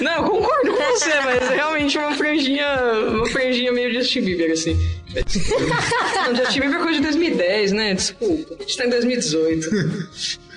[0.00, 2.66] Não, eu concordo com você, mas é realmente uma franjinha.
[3.12, 4.76] Uma franjinha meio Justin Bieber, assim.
[5.14, 7.94] Não, Justin Bieber é coisa de 2010, né?
[7.94, 8.54] Desculpa.
[8.54, 9.68] A gente tá em 2018.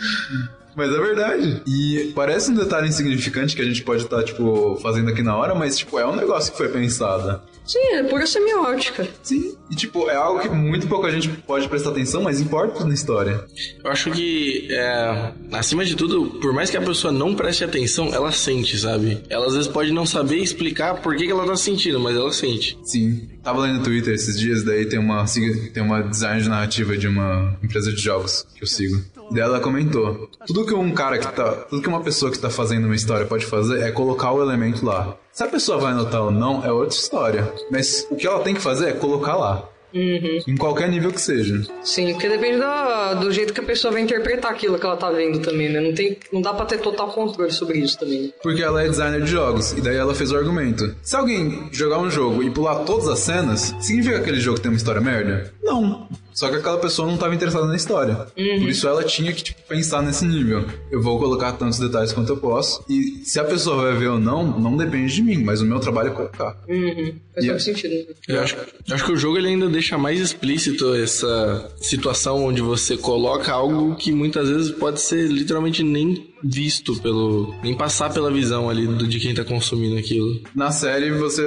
[0.75, 1.61] Mas é verdade.
[1.67, 5.53] E parece um detalhe insignificante que a gente pode estar, tipo, fazendo aqui na hora,
[5.53, 7.41] mas, tipo, é um negócio que foi pensado.
[7.65, 9.07] Sim, é pura semiótica.
[9.21, 9.57] Sim.
[9.71, 13.45] E, tipo, é algo que muito pouca gente pode prestar atenção, mas importa na história.
[13.81, 18.13] Eu acho que, é, acima de tudo, por mais que a pessoa não preste atenção,
[18.13, 19.23] ela sente, sabe?
[19.29, 22.33] Ela às vezes pode não saber explicar por que, que ela tá sentindo, mas ela
[22.33, 22.77] sente.
[22.83, 23.29] Sim.
[23.41, 25.25] Tava lendo no Twitter esses dias, daí tem uma,
[25.73, 29.01] tem uma design de narrativa de uma empresa de jogos que eu sigo.
[29.31, 31.51] E daí ela comentou: tudo que um cara que tá.
[31.69, 34.85] Tudo que uma pessoa que tá fazendo uma história pode fazer é colocar o elemento
[34.85, 35.15] lá.
[35.31, 37.53] Se a pessoa vai notar ou não, é outra história.
[37.71, 39.60] Mas o que ela tem que fazer é colocar lá.
[39.93, 41.61] Em qualquer nível que seja.
[41.83, 45.09] Sim, porque depende da- do jeito que a pessoa vai interpretar aquilo que ela tá
[45.11, 45.79] vendo também, né?
[45.79, 48.21] Não, tem, não dá pra ter total controle sobre isso também.
[48.23, 48.29] né?
[48.41, 50.95] Porque ela é designer de jogos, e daí ela fez o argumento.
[51.01, 54.71] Se alguém jogar um jogo e pular todas as cenas, significa que aquele jogo tem
[54.71, 55.51] uma história merda?
[55.63, 56.07] Não.
[56.41, 58.15] Só que aquela pessoa não estava interessada na história.
[58.15, 60.65] Por isso ela tinha que tipo, pensar nesse nível.
[60.89, 62.83] Eu vou colocar tantos detalhes quanto eu posso.
[62.89, 65.79] E se a pessoa vai ver ou não, não depende de mim, mas o meu
[65.79, 66.57] trabalho é colocar.
[66.67, 67.13] Uhum.
[67.35, 68.07] Faz todo sentido.
[68.27, 72.59] Eu acho, eu acho que o jogo ele ainda deixa mais explícito essa situação onde
[72.59, 77.53] você coloca algo que muitas vezes pode ser literalmente nem visto pelo.
[77.61, 80.41] nem passar pela visão ali do, de quem tá consumindo aquilo.
[80.55, 81.43] Na série você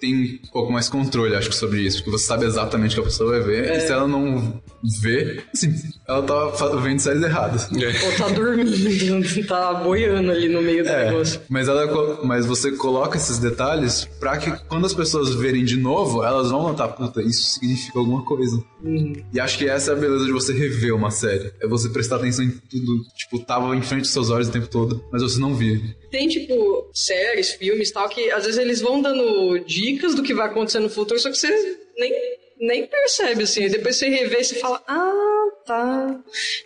[0.00, 3.00] tem um pouco mais controle, acho que, sobre isso, porque você sabe exatamente o que
[3.00, 3.70] a pessoa vai ver.
[3.76, 4.60] E se ela não
[5.02, 5.74] vê, assim,
[6.06, 7.68] ela tá vendo séries erradas.
[7.70, 8.70] Ou tá dormindo,
[9.46, 11.40] tá boiando ali no meio do É, negócio.
[11.48, 11.86] mas, ela,
[12.24, 16.62] mas você coloca esses detalhes pra que quando as pessoas verem de novo, elas vão
[16.62, 18.62] notar, puta, isso significa alguma coisa.
[19.32, 21.52] E acho que essa é a beleza de você rever uma série.
[21.60, 23.02] É você prestar atenção em tudo.
[23.16, 25.80] Tipo, tava em frente dos seus olhos o tempo todo, mas você não via.
[26.10, 30.34] Tem, tipo, séries, filmes e tal, que às vezes eles vão dando dicas do que
[30.34, 32.12] vai acontecer no futuro, só que você nem,
[32.60, 33.64] nem percebe, assim.
[33.64, 36.16] Aí depois você revê e você fala, ah, tá.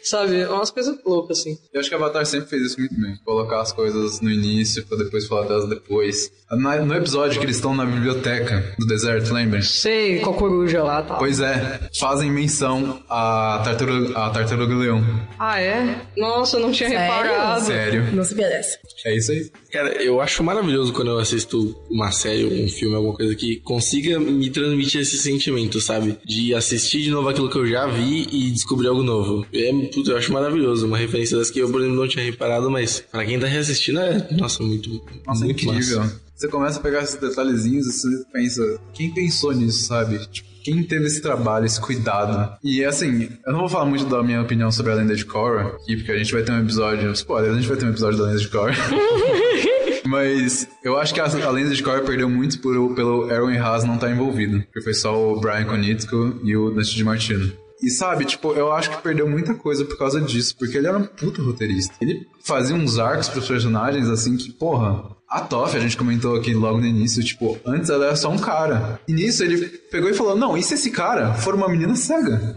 [0.02, 0.40] Sabe?
[0.40, 1.58] É umas coisas loucas, assim.
[1.72, 3.16] Eu acho que Avatar sempre fez isso muito bem.
[3.24, 6.30] Colocar as coisas no início pra depois falar delas depois.
[6.50, 9.62] Na- No episódio que eles estão na biblioteca do deserto, lembra?
[9.62, 11.18] Sei, com a coruja lá tal.
[11.18, 15.02] Pois é, fazem menção à tartaruga, à tartaruga leão.
[15.38, 15.96] Ah, é?
[16.16, 17.04] Nossa, eu não tinha Sério?
[17.04, 17.64] reparado.
[17.64, 18.12] Sério.
[18.14, 18.78] Não sabia dessa.
[19.06, 19.50] É isso aí.
[19.72, 24.20] Cara, eu acho maravilhoso quando eu assisto uma série, um filme, alguma coisa que consiga
[24.20, 26.18] me transmitir esse sentimento, sabe?
[26.26, 29.46] De assistir de novo aquilo que eu já vi e descobrir algo novo.
[29.50, 30.86] É, puta, eu acho maravilhoso.
[30.86, 33.98] Uma referência das que eu, por exemplo, não tinha reparado, mas pra quem tá reassistindo
[34.00, 34.90] é, nossa, muito,
[35.26, 36.00] Nossa, muito incrível.
[36.00, 36.20] massa.
[36.36, 40.18] Você começa a pegar esses detalhezinhos e você pensa, quem pensou nisso, sabe?
[40.26, 42.56] Tipo, quem teve esse trabalho, esse cuidado.
[42.62, 45.68] E assim, eu não vou falar muito da minha opinião sobre a lenda de Korra
[45.68, 47.12] aqui, porque a gente vai ter um episódio.
[47.12, 48.74] Spoiler, a gente vai ter um episódio da lenda de Korra.
[50.04, 53.84] Mas eu acho que a, a lenda de Korra perdeu muito por, pelo Erwin Haas
[53.84, 54.60] não estar envolvido.
[54.62, 57.52] Porque foi só o Brian Konitsko e o Dante de Martino.
[57.82, 60.96] E sabe, tipo, eu acho que perdeu muita coisa por causa disso, porque ele era
[60.96, 61.94] um puta roteirista.
[62.00, 66.52] Ele fazia uns arcos pros personagens assim que, porra, a Toph, a gente comentou aqui
[66.52, 69.00] logo no início, tipo, antes ela era só um cara.
[69.08, 72.56] E nisso ele pegou e falou: Não, e se esse cara for uma menina cega?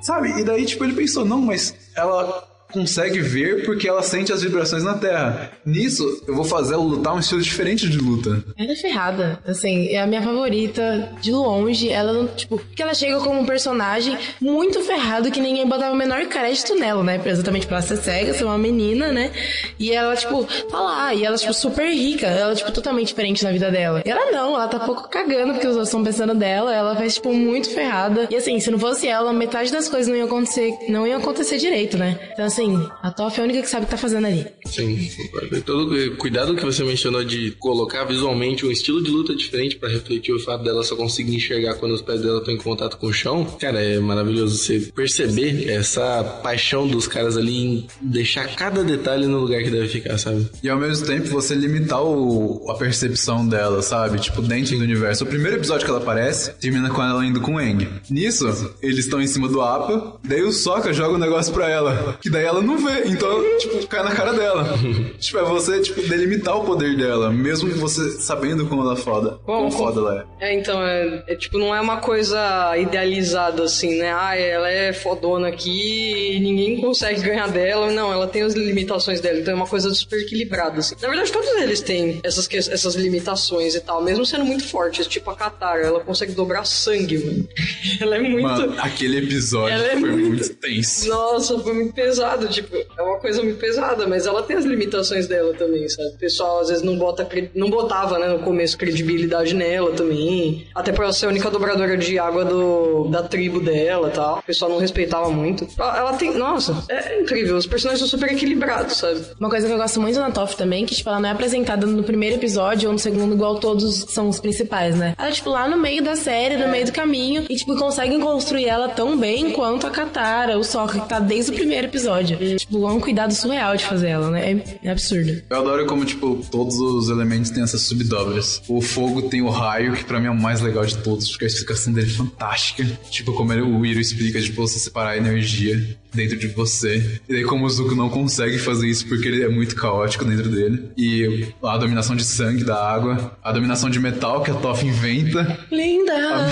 [0.00, 0.30] Sabe?
[0.40, 4.82] E daí, tipo, ele pensou: Não, mas ela consegue ver porque ela sente as vibrações
[4.82, 5.52] na Terra.
[5.64, 8.42] Nisso, eu vou fazer ela lutar um estilo diferente de luta.
[8.58, 9.38] Ela é ferrada.
[9.46, 11.88] Assim, é a minha favorita de longe.
[11.90, 16.26] Ela tipo, porque ela chega como um personagem muito ferrado que ninguém botava o menor
[16.26, 17.20] crédito nela, né?
[17.24, 19.30] Exatamente pra ela ser cega, ser uma menina, né?
[19.78, 21.14] E ela, tipo, tá lá.
[21.14, 22.26] E ela, tipo, super rica.
[22.26, 24.02] Ela, tipo, totalmente diferente na vida dela.
[24.04, 26.74] E ela não, ela tá pouco cagando porque os outros estão pensando dela.
[26.74, 28.28] Ela faz, tipo, muito ferrada.
[28.30, 31.58] E assim, se não fosse ela, metade das coisas não iam acontecer, não iam acontecer
[31.58, 32.18] direito, né?
[32.32, 32.59] Então, assim,
[33.02, 34.46] a Toff é a única que sabe o que tá fazendo ali.
[34.66, 35.56] Sim, concordo.
[35.56, 39.76] E Todo o cuidado que você mencionou de colocar visualmente um estilo de luta diferente
[39.76, 42.96] pra refletir o fato dela só conseguir enxergar quando os pés dela estão em contato
[42.96, 48.46] com o chão, cara, é maravilhoso você perceber essa paixão dos caras ali em deixar
[48.56, 50.48] cada detalhe no lugar que deve ficar, sabe?
[50.62, 54.18] E ao mesmo tempo você limitar o, a percepção dela, sabe?
[54.18, 55.24] Tipo, dentro do universo.
[55.24, 57.88] O primeiro episódio que ela aparece termina com ela indo com o Eng.
[58.08, 62.18] Nisso, eles estão em cima do Apa, daí o Sokka joga um negócio pra ela,
[62.20, 64.64] que daí ela não vê, então, tipo, cai na cara dela.
[65.18, 69.38] tipo, é você, tipo, delimitar o poder dela, mesmo você sabendo como ela é foda.
[69.46, 70.48] Bom, Quão foda ela é.
[70.50, 74.12] É, então, é, é, tipo, não é uma coisa idealizada assim, né?
[74.12, 77.90] Ah, ela é fodona aqui e ninguém consegue ganhar dela.
[77.90, 80.94] Não, ela tem as limitações dela, então é uma coisa super equilibrada, assim.
[81.00, 85.30] Na verdade, todos eles têm essas, essas limitações e tal, mesmo sendo muito fortes, tipo
[85.30, 87.48] a Katara, ela consegue dobrar sangue, mano.
[88.00, 88.42] ela é muito.
[88.42, 91.08] Mano, aquele episódio Ela é foi muito- muito tenso.
[91.08, 95.26] Nossa, foi muito pesado, tipo, é uma coisa muito pesada, mas ela tem as limitações
[95.26, 96.08] dela também, sabe?
[96.10, 100.66] O pessoal às vezes não bota, não botava, né, no começo credibilidade nela também.
[100.74, 104.38] Até por ela ser a única dobradora de água do, da tribo dela e tal.
[104.38, 105.66] O pessoal não respeitava muito.
[105.78, 109.20] Ela, tem, nossa, é incrível, os personagens são super equilibrados, sabe?
[109.38, 111.86] Uma coisa que eu gosto muito na Toff também, que, tipo, ela não é apresentada
[111.86, 115.14] no primeiro episódio ou no segundo, igual todos são os principais, né?
[115.18, 118.20] Ela é, tipo, lá no meio da série, no meio do caminho, e, tipo, conseguem
[118.20, 122.29] construir ela tão bem quanto a Katara, o Sokka, que tá desde o primeiro episódio.
[122.36, 124.62] Tipo, é um cuidado surreal de fazer ela, né?
[124.82, 125.42] É, absurdo.
[125.48, 128.62] Eu adoro como, tipo, todos os elementos têm essas subdobras.
[128.68, 131.44] O fogo tem o raio, que pra mim é o mais legal de todos, porque
[131.44, 132.84] a explicação dele é fantástica.
[133.10, 137.20] Tipo, como ele- o Iro explica, tipo, você separar a energia dentro de você.
[137.28, 140.50] E daí como o Zuko não consegue fazer isso porque ele é muito caótico dentro
[140.50, 140.90] dele.
[140.96, 145.58] E a dominação de sangue da água, a dominação de metal que a Toph inventa.
[145.70, 146.46] Linda!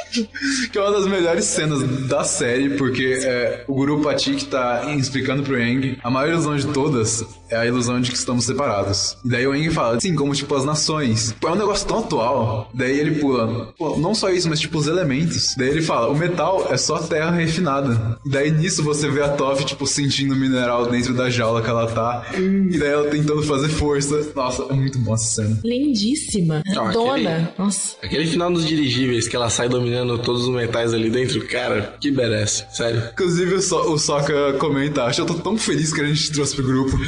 [0.72, 5.42] que é uma das melhores cenas da série, porque é, o Guru Patik tá explicando
[5.42, 9.16] pro Aang a maior ilusão de todas é a ilusão de que estamos separados.
[9.24, 11.34] E daí o Aang fala, assim, como tipo as nações.
[11.38, 12.70] Pô, é um negócio tão atual.
[12.72, 15.54] Daí ele pula, pô, não só isso, mas tipo os elementos.
[15.58, 18.18] Daí ele fala, o metal é só terra refinada.
[18.24, 21.68] E daí nisso você vê a Toph, tipo, sentindo o mineral dentro da jaula que
[21.68, 22.24] ela tá.
[22.34, 24.32] E daí ela tentando fazer força.
[24.34, 25.60] Nossa, é muito bom essa cena.
[25.62, 26.62] Lindíssima.
[26.74, 27.12] Não, Dona.
[27.14, 27.96] aquele- Nossa.
[28.02, 32.10] Aquele final dos dirigíveis que ela sai dominando todos os metais ali dentro, cara, que
[32.10, 33.02] merece, sério.
[33.12, 36.32] Inclusive o, so o Sokka comenta, acho que eu tô tão feliz que a gente
[36.32, 36.96] trouxe pro grupo.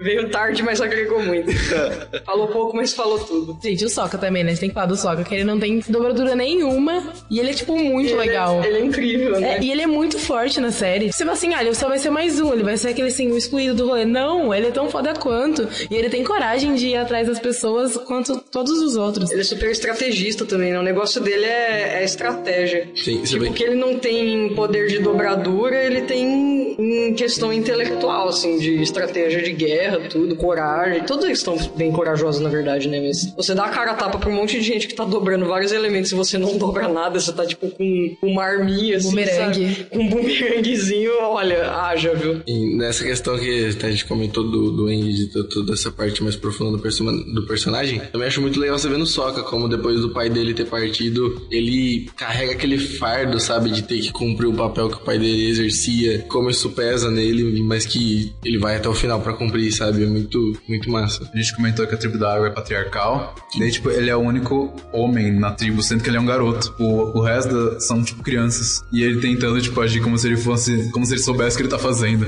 [0.00, 1.52] Veio tarde, mas agregou muito.
[2.26, 3.58] falou pouco, mas falou tudo.
[3.62, 4.50] Gente, o Sokka também, né?
[4.50, 7.12] A gente tem que falar do Sokka, que ele não tem dobradura nenhuma.
[7.30, 8.64] E ele é, tipo, muito Ele é- legal.
[8.64, 9.58] Ele é incrível, né?
[9.58, 11.12] É, e ele é muito forte na série.
[11.12, 13.30] Você fala assim, ah, ele só vai ser mais um, ele vai ser aquele assim,
[13.30, 14.04] o excluído do rolê.
[14.04, 15.68] Não, ele é tão foda quanto.
[15.90, 19.30] E ele tem coragem de ir atrás das pessoas quanto todos os outros.
[19.30, 20.78] Ele é super estrategista também, né?
[20.78, 22.88] O negócio dele é, é estratégia.
[22.96, 27.52] Sim, você tipo, vê- que ele não tem poder de dobradura, ele tem em questão
[27.52, 31.02] intelectual, assim, de estratégia de guerra, tudo, coragem.
[31.04, 33.00] Todos eles estão bem corajosos, na verdade, né?
[33.00, 35.46] Mas você dá a cara a tapa pra um monte de gente que tá dobrando
[35.46, 39.66] vários elementos e você não dobra nada, você tá, tipo, com uma arminha, assim, Bumerangue.
[39.74, 39.86] sabe?
[39.90, 42.40] Com um bumeranguezinho, olha, haja, viu?
[42.46, 46.22] E nessa questão que a gente comentou do, do Aang, de to- toda essa parte
[46.22, 49.68] mais profunda do, perso- do personagem, também acho muito legal você ver no Sokka, como
[49.68, 54.46] depois do pai dele ter partido, ele carrega aquele fardo, sabe, de ter que cumprir
[54.46, 58.76] o papel que o pai dele exercia, como isso pesa nele, mas que ele vai
[58.76, 60.04] até o final pra cumprir, sabe?
[60.04, 61.28] É muito, muito massa.
[61.32, 63.34] A gente comentou que a tribo da água é patriarcal.
[63.58, 66.74] Daí, tipo, ele é o único homem na tribo, sendo que ele é um garoto.
[66.78, 68.82] O, o resto são, tipo, crianças.
[68.92, 70.90] E ele tentando, tipo, agir como se ele fosse...
[70.90, 72.26] Como se ele soubesse o que ele tá fazendo.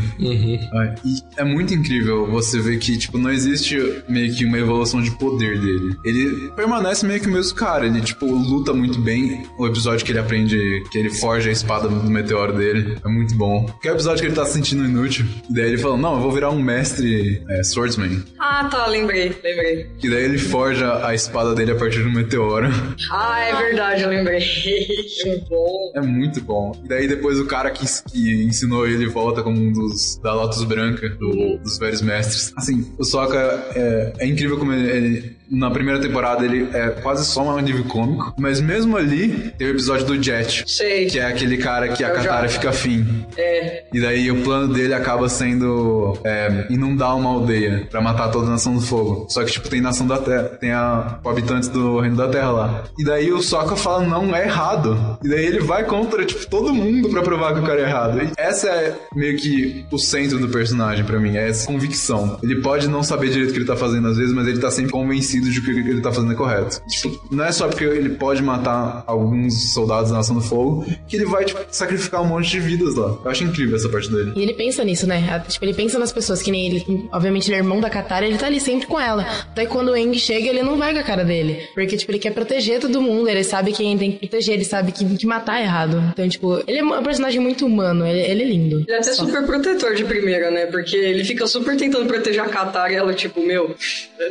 [0.75, 3.77] Ai, E é muito incrível você ver que, tipo, não existe
[4.09, 5.97] meio que uma evolução de poder dele.
[6.05, 7.87] Ele permanece meio que o mesmo cara.
[7.87, 9.45] Ele, tipo, luta muito bem.
[9.59, 13.35] O episódio que ele aprende, que ele forja a espada do meteoro dele, é muito
[13.37, 13.67] bom.
[13.81, 15.27] Que é o episódio que ele tá se sentindo inútil.
[15.51, 18.23] E daí ele fala, não, eu vou virar um mestre é, swordsman.
[18.39, 19.87] Ah, tá, lembrei, lembrei.
[20.03, 22.69] E daí ele forja a espada dele a partir do meteoro.
[23.11, 24.41] Ah, é verdade, eu lembrei.
[24.41, 25.93] Que bom.
[25.95, 26.73] É muito bom.
[26.85, 30.65] E daí depois o cara que, que ensinou ele volta como um dos da Lotus
[30.65, 32.53] Branca, do- dos velhos mestres.
[32.57, 33.39] Assim, o Sokka
[33.75, 37.85] é, é incrível como ele, ele- na primeira temporada ele é quase só um alívio
[37.85, 41.07] cômico, mas mesmo ali tem o episódio do Jet, Sei.
[41.07, 43.07] que é aquele cara que a Eu já- Katara fica afim.
[43.37, 48.47] É, E daí o plano dele acaba sendo é, inundar uma aldeia pra matar toda
[48.47, 49.27] a nação do fogo.
[49.29, 52.85] Só que, tipo, tem nação da terra, tem a, habitantes do reino da terra lá.
[52.99, 55.19] E daí o Sokka fala, não, é errado.
[55.23, 58.21] E daí ele vai contra, tipo, todo mundo pra provar que o cara é errado.
[58.23, 62.39] E essa é meio que o centro do personagem pra mim, é essa convicção.
[62.43, 64.71] Ele pode não saber direito o que ele tá fazendo às vezes, mas ele tá
[64.71, 66.83] sempre convencido de que o que ele tá fazendo é correto.
[66.89, 71.17] Tipo, não é só porque ele pode matar alguns soldados da Nação do Fogo que
[71.17, 73.17] ele vai, tipo, sacrificar um monte de vidas lá.
[73.25, 74.33] Eu acho incrível essa parte dele.
[74.37, 75.43] E ele pensa nisso, né?
[75.49, 77.09] Tipo, ele pensa nas pessoas, que nem ele.
[77.13, 79.27] Obviamente, ele é irmão da Katara, ele tá ali sempre com ela.
[79.55, 81.69] Daí quando o Aang chega, ele não vai com a cara dele.
[81.75, 84.93] Porque, tipo, ele quer proteger todo mundo, ele sabe quem tem que proteger, ele sabe
[84.93, 86.03] que, que matar é errado.
[86.13, 88.81] Então, tipo, ele é um personagem muito humano, ele, ele é lindo.
[88.81, 90.67] Ele é até super protetor de primeira, né?
[90.67, 93.75] Porque ele fica super tentando proteger a Katara e ela, tipo, meu,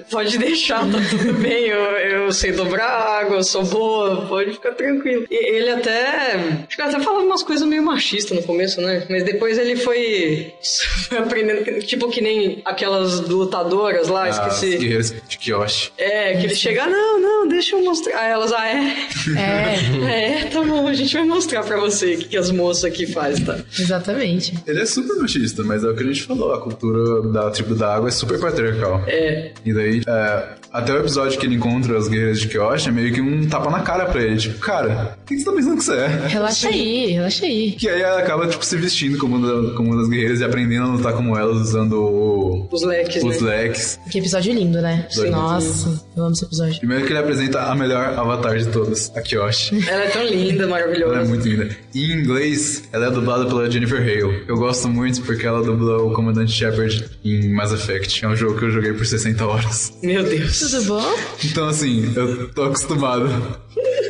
[0.10, 4.71] pode deixar, tá tudo bem, eu, eu sei dobrar água, eu sou boa, pode ficar
[4.73, 5.25] tranquilo.
[5.29, 6.36] E ele até.
[6.67, 9.03] Acho que ele até falava umas coisas meio machistas no começo, né?
[9.10, 10.53] Mas depois ele foi,
[11.10, 14.77] foi aprendendo, tipo que nem aquelas lutadoras lá, As esqueci.
[14.77, 15.91] guerreiras de Kyoshi.
[15.97, 18.19] É, que ele chega, não, não, deixa eu mostrar.
[18.19, 18.93] Aí elas, ah, é?
[19.38, 22.86] É, É, tá bom, a gente vai mostrar pra você o que, que as moças
[22.86, 23.60] aqui fazem, tá?
[23.79, 24.53] exatamente.
[24.67, 26.53] Ele é super machista, mas é o que a gente falou.
[26.53, 29.03] A cultura da tribo da água é super patriarcal.
[29.08, 29.51] É.
[29.65, 30.49] E daí, é,
[30.84, 33.69] até o episódio que ele encontra as guerreiras de Kyoshi é meio que um tapa
[33.69, 34.38] na cara pra ele.
[34.38, 36.08] Tipo, cara, o que você tá pensando que você é?
[36.28, 37.72] Relaxa aí, relaxa aí.
[37.72, 40.43] Que aí ela acaba, tipo, se vestindo como uma, da- como uma das guerreiras e
[40.43, 43.48] aprendendo a lutar como elas, usando o- Os leques, os né?
[43.50, 44.00] leques.
[44.10, 45.08] Que episódio lindo, né?
[45.10, 45.30] Sim.
[45.30, 46.78] Nossa, eu amo esse episódio.
[46.80, 49.88] Primeiro que ele apresenta a melhor avatar de todas, a Kyoshi.
[49.88, 51.15] Ela é tão linda, maravilhosa.
[51.15, 51.76] Ela é muito linda.
[51.93, 54.43] E em inglês, ela é dublada pela Jennifer Hale.
[54.47, 58.23] Eu gosto muito porque ela dublou o Comandante Shepard em Mass Effect.
[58.23, 59.93] É um jogo que eu joguei por 60 horas.
[60.02, 60.60] Meu Deus.
[60.60, 61.15] Tudo bom?
[61.43, 63.29] Então, assim, eu tô acostumado.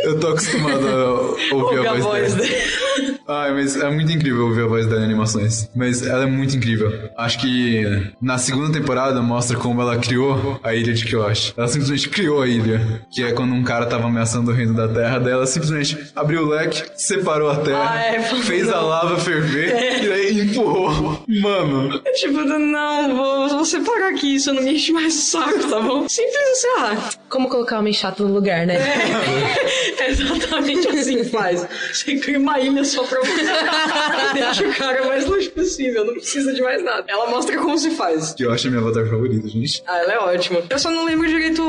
[0.03, 2.47] Eu tô acostumado a ouvir a voz, dela.
[2.47, 2.82] dele.
[3.27, 5.69] Ai, mas é muito incrível ouvir a voz dela em animações.
[5.75, 6.91] Mas ela é muito incrível.
[7.17, 7.83] Acho que
[8.21, 11.53] na segunda temporada mostra como ela criou a ilha de Kyoshi.
[11.55, 13.01] Ela simplesmente criou a ilha.
[13.11, 16.49] Que é quando um cara tava ameaçando o reino da terra dela, simplesmente abriu o
[16.49, 21.23] leque, separou a terra, Ah, é, fez a lava ferver e aí empurrou.
[21.27, 25.79] Mano, tipo, não, vou, vou separar aqui, isso não me enche mais o saco, tá
[25.79, 26.07] bom?
[26.09, 28.75] Simples assim, ah, Como colocar homem chato no lugar, né?
[30.03, 31.65] É exatamente assim que faz.
[31.93, 33.41] Você cria uma ilha só pra você.
[34.33, 37.05] Deixa o cara o mais longe possível, não precisa de mais nada.
[37.07, 38.33] Ela mostra como se faz.
[38.33, 39.81] Que eu acho a minha avatar favorita, gente.
[39.87, 40.61] Ah, ela é ótima.
[40.69, 41.63] Eu só não lembro direito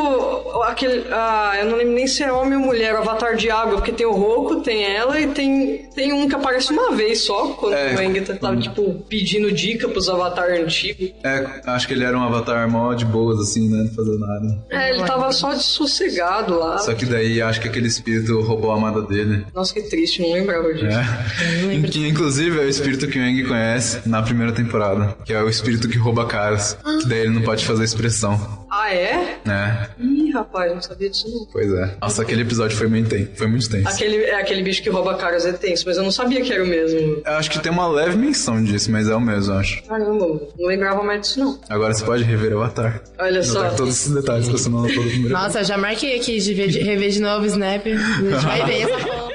[0.65, 1.05] aquele.
[1.13, 3.93] Ah, eu não lembro nem se é homem ou mulher, o avatar de água, porque
[3.93, 7.75] tem o Roku, tem ela e tem, tem um que aparece uma vez só, quando
[7.75, 7.95] É.
[7.95, 11.13] o Aang tá, tava, tipo, pedindo dica pros avatar antigos.
[11.23, 13.85] É, acho que ele era um avatar mó de boas, assim, né?
[13.85, 14.59] Não fazendo nada.
[14.71, 16.79] É, ele tava só sossegado lá.
[16.79, 19.47] Só que daí acho que aquele espírito roubou a amada dele.
[19.55, 20.87] Nossa, que triste, não lembrava disso.
[20.87, 21.89] É.
[21.89, 25.17] Que inclusive é o espírito que o Aang conhece na primeira temporada.
[25.25, 26.77] Que é o espírito que rouba caras.
[27.01, 28.65] Que daí ele não pode fazer expressão.
[28.71, 29.39] Ah, é?
[29.45, 29.89] né?
[29.99, 31.47] Ih, rapaz, não sabia disso não.
[31.47, 31.97] Pois é.
[32.01, 33.31] Nossa, aquele episódio foi muito tenso.
[33.35, 33.89] Foi muito tenso.
[33.89, 36.63] Aquele, é aquele bicho que rouba caras é tenso, mas eu não sabia que era
[36.63, 37.23] o mesmo.
[37.25, 39.83] Eu acho que tem uma leve menção disso, mas é o mesmo, eu acho.
[39.85, 41.59] Caramba, não lembrava mais disso não.
[41.69, 43.03] Agora você pode rever o Avatar.
[43.19, 43.63] Olha só.
[43.63, 46.55] Notar todos esses detalhes que você não notou no primeiro Nossa, já marquei aqui de
[46.55, 47.87] ver- de rever de novo o Snap.
[47.87, 49.35] A gente vai ver essa porra.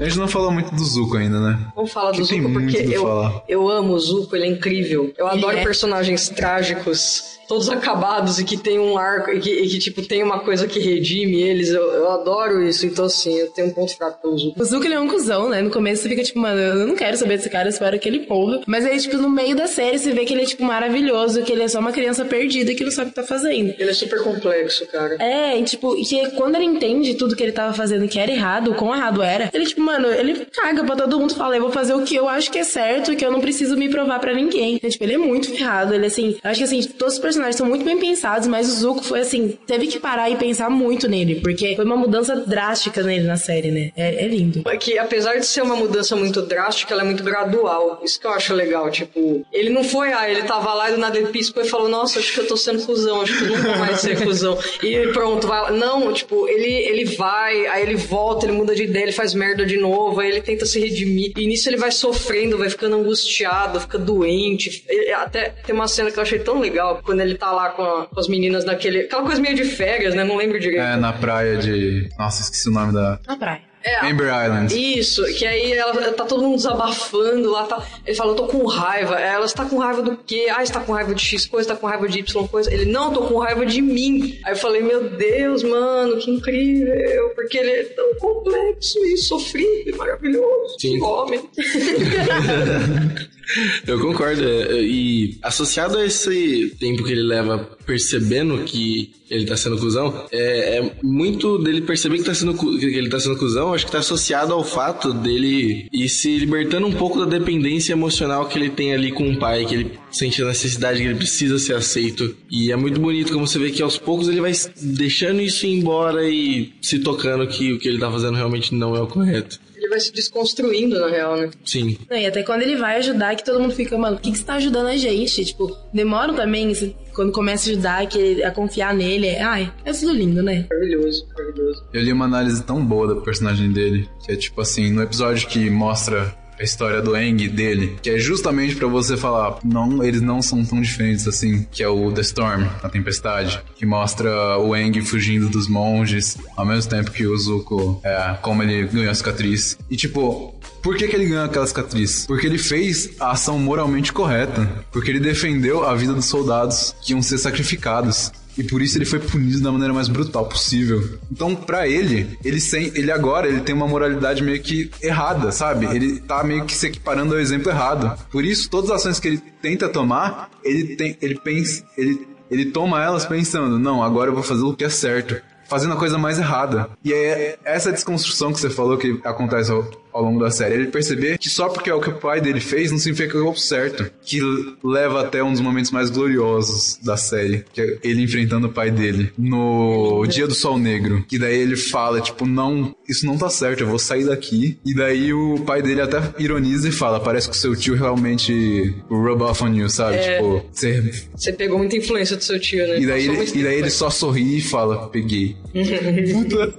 [0.00, 1.58] A gente não falou muito do Zuko ainda, né?
[1.76, 3.42] Vamos falar do Zuko porque do eu, falar.
[3.46, 5.12] eu amo o Zuko, ele é incrível.
[5.18, 5.62] Eu adoro é.
[5.62, 10.22] personagens trágicos, todos acabados e que tem um arco e que, e que, tipo tem
[10.22, 11.70] uma coisa que redime eles.
[11.70, 14.62] Eu, eu adoro isso, então assim, eu tenho um ponto fraco pelo Zuko.
[14.62, 15.60] O Zuko, ele é um cuzão, né?
[15.60, 18.08] No começo você fica tipo, mano, eu não quero saber desse cara, eu espero que
[18.08, 18.60] ele porra.
[18.68, 21.50] Mas aí, tipo, no meio da série você vê que ele é, tipo, maravilhoso, que
[21.50, 23.74] ele é só uma criança perdida que não sabe o que tá fazendo.
[23.76, 25.16] Ele é super complexo, cara.
[25.18, 28.70] É, e tipo, que quando ele entende tudo que ele tava fazendo que era errado,
[28.70, 31.72] o quão errado era, ele, tipo, mano, ele caga pra todo mundo fala, eu vou
[31.72, 34.32] fazer o que eu acho que é certo, que eu não preciso me provar pra
[34.32, 34.76] ninguém.
[34.76, 37.39] Então, tipo, ele é muito ferrado, ele, assim, eu acho que, assim, todos os personagens
[37.56, 41.08] são muito bem pensados, mas o Zuko foi, assim, teve que parar e pensar muito
[41.08, 43.90] nele, porque foi uma mudança drástica nele na série, né?
[43.96, 44.62] É, é lindo.
[44.66, 48.00] É que apesar de ser uma mudança muito drástica, ela é muito gradual.
[48.04, 50.98] Isso que eu acho legal, tipo, ele não foi, ah, ele tava lá e do
[50.98, 53.56] nada ele piscou e falou, nossa, acho que eu tô sendo cuzão, acho que eu
[53.56, 54.58] vou mais ser cuzão.
[54.82, 55.70] E pronto, vai lá.
[55.70, 59.64] Não, tipo, ele, ele vai, aí ele volta, ele muda de ideia, ele faz merda
[59.64, 61.32] de novo, aí ele tenta se redimir.
[61.36, 64.84] E nisso ele vai sofrendo, vai ficando angustiado, fica doente.
[64.88, 67.82] Ele- até tem uma cena que eu achei tão legal, quando ele tá lá com,
[67.82, 69.00] a- com as meninas naquele.
[69.00, 70.24] Aquela coisa meio de férias, né?
[70.24, 70.82] Não lembro direito.
[70.82, 72.08] É, na praia de.
[72.18, 73.18] Nossa, esqueci o nome da.
[73.26, 73.62] Na praia.
[73.82, 74.74] É, Amber Island.
[74.98, 77.82] Isso, que aí ela tá todo mundo desabafando lá, tá.
[78.06, 79.16] Ele fala, eu tô com raiva.
[79.16, 80.48] Aí Ela, você tá com raiva do quê?
[80.54, 82.70] Ah, você tá com raiva de X coisa, tá com raiva de Y coisa.
[82.70, 84.38] Ele, não, eu tô com raiva de mim.
[84.44, 87.30] Aí eu falei, meu Deus, mano, que incrível.
[87.34, 90.76] Porque ele é tão complexo e sofrido e maravilhoso.
[90.78, 90.98] Sim.
[90.98, 91.40] Que homem.
[93.86, 94.42] Eu concordo.
[94.42, 99.78] é, é, E associado a esse tempo que ele leva percebendo que ele tá sendo
[99.78, 103.86] cuzão, é, é muito dele perceber que, tá sendo, que ele tá sendo cuzão, acho
[103.86, 108.58] que tá associado ao fato dele ir se libertando um pouco da dependência emocional que
[108.58, 111.74] ele tem ali com o pai, que ele sente a necessidade que ele precisa ser
[111.74, 112.34] aceito.
[112.50, 116.28] E é muito bonito como você vê que aos poucos ele vai deixando isso embora
[116.28, 119.60] e se tocando que o que ele tá fazendo realmente não é o correto.
[119.80, 121.50] Ele vai se desconstruindo, na real, né?
[121.64, 121.96] Sim.
[122.10, 124.36] Não, e até quando ele vai ajudar, que todo mundo fica, mano, o que, que
[124.36, 125.42] você tá ajudando a gente?
[125.42, 126.70] Tipo, demora também,
[127.14, 129.26] quando começa a ajudar, que ele- a confiar nele.
[129.26, 130.66] É, ai, é tudo lindo, né?
[130.70, 131.82] Maravilhoso, maravilhoso.
[131.94, 135.48] Eu li uma análise tão boa do personagem dele, que é tipo assim, no episódio
[135.48, 140.20] que mostra a história do Aang dele, que é justamente pra você falar, não, eles
[140.20, 144.74] não são tão diferentes assim, que é o The Storm, a tempestade, que mostra o
[144.74, 149.14] Aang fugindo dos monges, ao mesmo tempo que o Zuko, é, como ele ganhou a
[149.14, 149.78] cicatriz.
[149.90, 152.26] E tipo, por que, que ele ganhou aquela cicatriz?
[152.26, 154.84] Porque ele fez a ação moralmente correta.
[154.92, 158.32] Porque ele defendeu a vida dos soldados que iam ser sacrificados.
[158.60, 161.18] E por isso ele foi punido da maneira mais brutal possível.
[161.32, 165.86] Então, pra ele, ele sem, ele agora ele tem uma moralidade meio que errada, sabe?
[165.86, 168.20] Ele tá meio que se equiparando ao exemplo errado.
[168.30, 172.66] Por isso, todas as ações que ele tenta tomar, ele tem, ele pensa, ele, ele
[172.66, 175.40] toma elas pensando, não, agora eu vou fazer o que é certo
[175.70, 176.90] fazendo a coisa mais errada.
[177.04, 179.70] E é essa desconstrução que você falou que acontece
[180.12, 180.74] ao, longo da série.
[180.74, 183.36] Ele perceber que só porque é o que o pai dele fez, não significa que
[183.36, 184.10] é o certo.
[184.22, 184.40] Que
[184.82, 187.64] leva até um dos momentos mais gloriosos da série.
[187.72, 191.24] Que é ele enfrentando o pai dele no Dia do Sol Negro.
[191.28, 194.78] Que daí ele fala, tipo, não, isso não tá certo, eu vou sair daqui.
[194.84, 198.94] E daí o pai dele até ironiza e fala, parece que o seu tio realmente
[199.08, 200.18] rub off on you, sabe?
[200.18, 203.00] Tipo, você Você pegou muita influência do seu tio, né?
[203.00, 203.90] e daí, ele, e daí ele né?
[203.90, 205.56] só sorri e fala, peguei.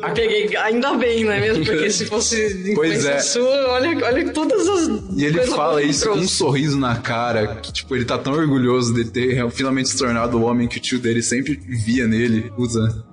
[0.01, 1.65] Ah, peguei, ainda bem, não é mesmo?
[1.65, 3.20] Porque se fosse Pois é.
[3.22, 4.88] Sua, olha, olha todas as.
[5.15, 8.93] E ele fala isso com um sorriso na cara, que tipo, ele tá tão orgulhoso
[8.93, 12.51] de ter finalmente se tornado o homem que o tio dele sempre via nele.
[12.57, 13.03] Usa.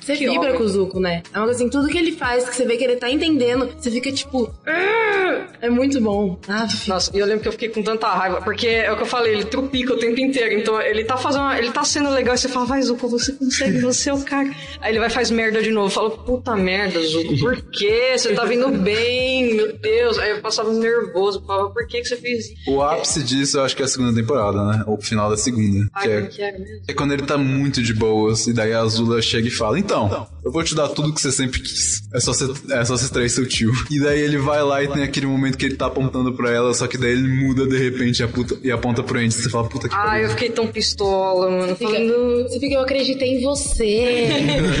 [0.00, 0.56] Você Que vibra homem.
[0.58, 1.22] com o Zuko, né?
[1.32, 3.68] É uma coisa assim, tudo que ele faz, que você vê que ele tá entendendo,
[3.78, 4.52] você fica tipo.
[4.66, 6.38] "Ah!" É muito bom.
[6.48, 9.02] Ah, Nossa, e eu lembro que eu fiquei com tanta raiva, porque é o que
[9.02, 10.58] eu falei, ele trupica o tempo inteiro.
[10.58, 11.52] Então ele tá fazendo.
[11.52, 14.50] Ele tá sendo legal e você fala, vai, Zuko, você consegue, você é o cara.
[14.80, 15.90] Aí ele vai e faz merda de novo.
[15.90, 18.14] Fala, puta merda, Zuko, por quê?
[18.16, 20.18] Você tá vindo bem, meu Deus.
[20.18, 22.54] Aí eu passava nervoso, falava, por que, que você fez isso?
[22.70, 24.84] O ápice disso eu acho que é a segunda temporada, né?
[24.86, 25.86] Ou o final da segunda.
[25.94, 26.82] Ai, que é, que mesmo?
[26.88, 30.26] é quando ele tá muito de boas, e daí a Azula chega e fala: Então,
[30.44, 32.02] eu vou te dar tudo que você sempre quis.
[32.12, 33.72] É só você, é só você trair seu tio.
[33.90, 36.72] E daí ele vai lá e tem aquele momento que ele tá apontando pra ela,
[36.74, 39.32] só que daí ele muda de repente e aponta, e aponta pro Andy.
[39.34, 40.24] Você fala, puta que Ai, pariu.
[40.24, 41.76] eu fiquei tão pistola, mano.
[41.76, 42.42] fica, Falando.
[42.44, 44.28] você fica, eu acreditei em você.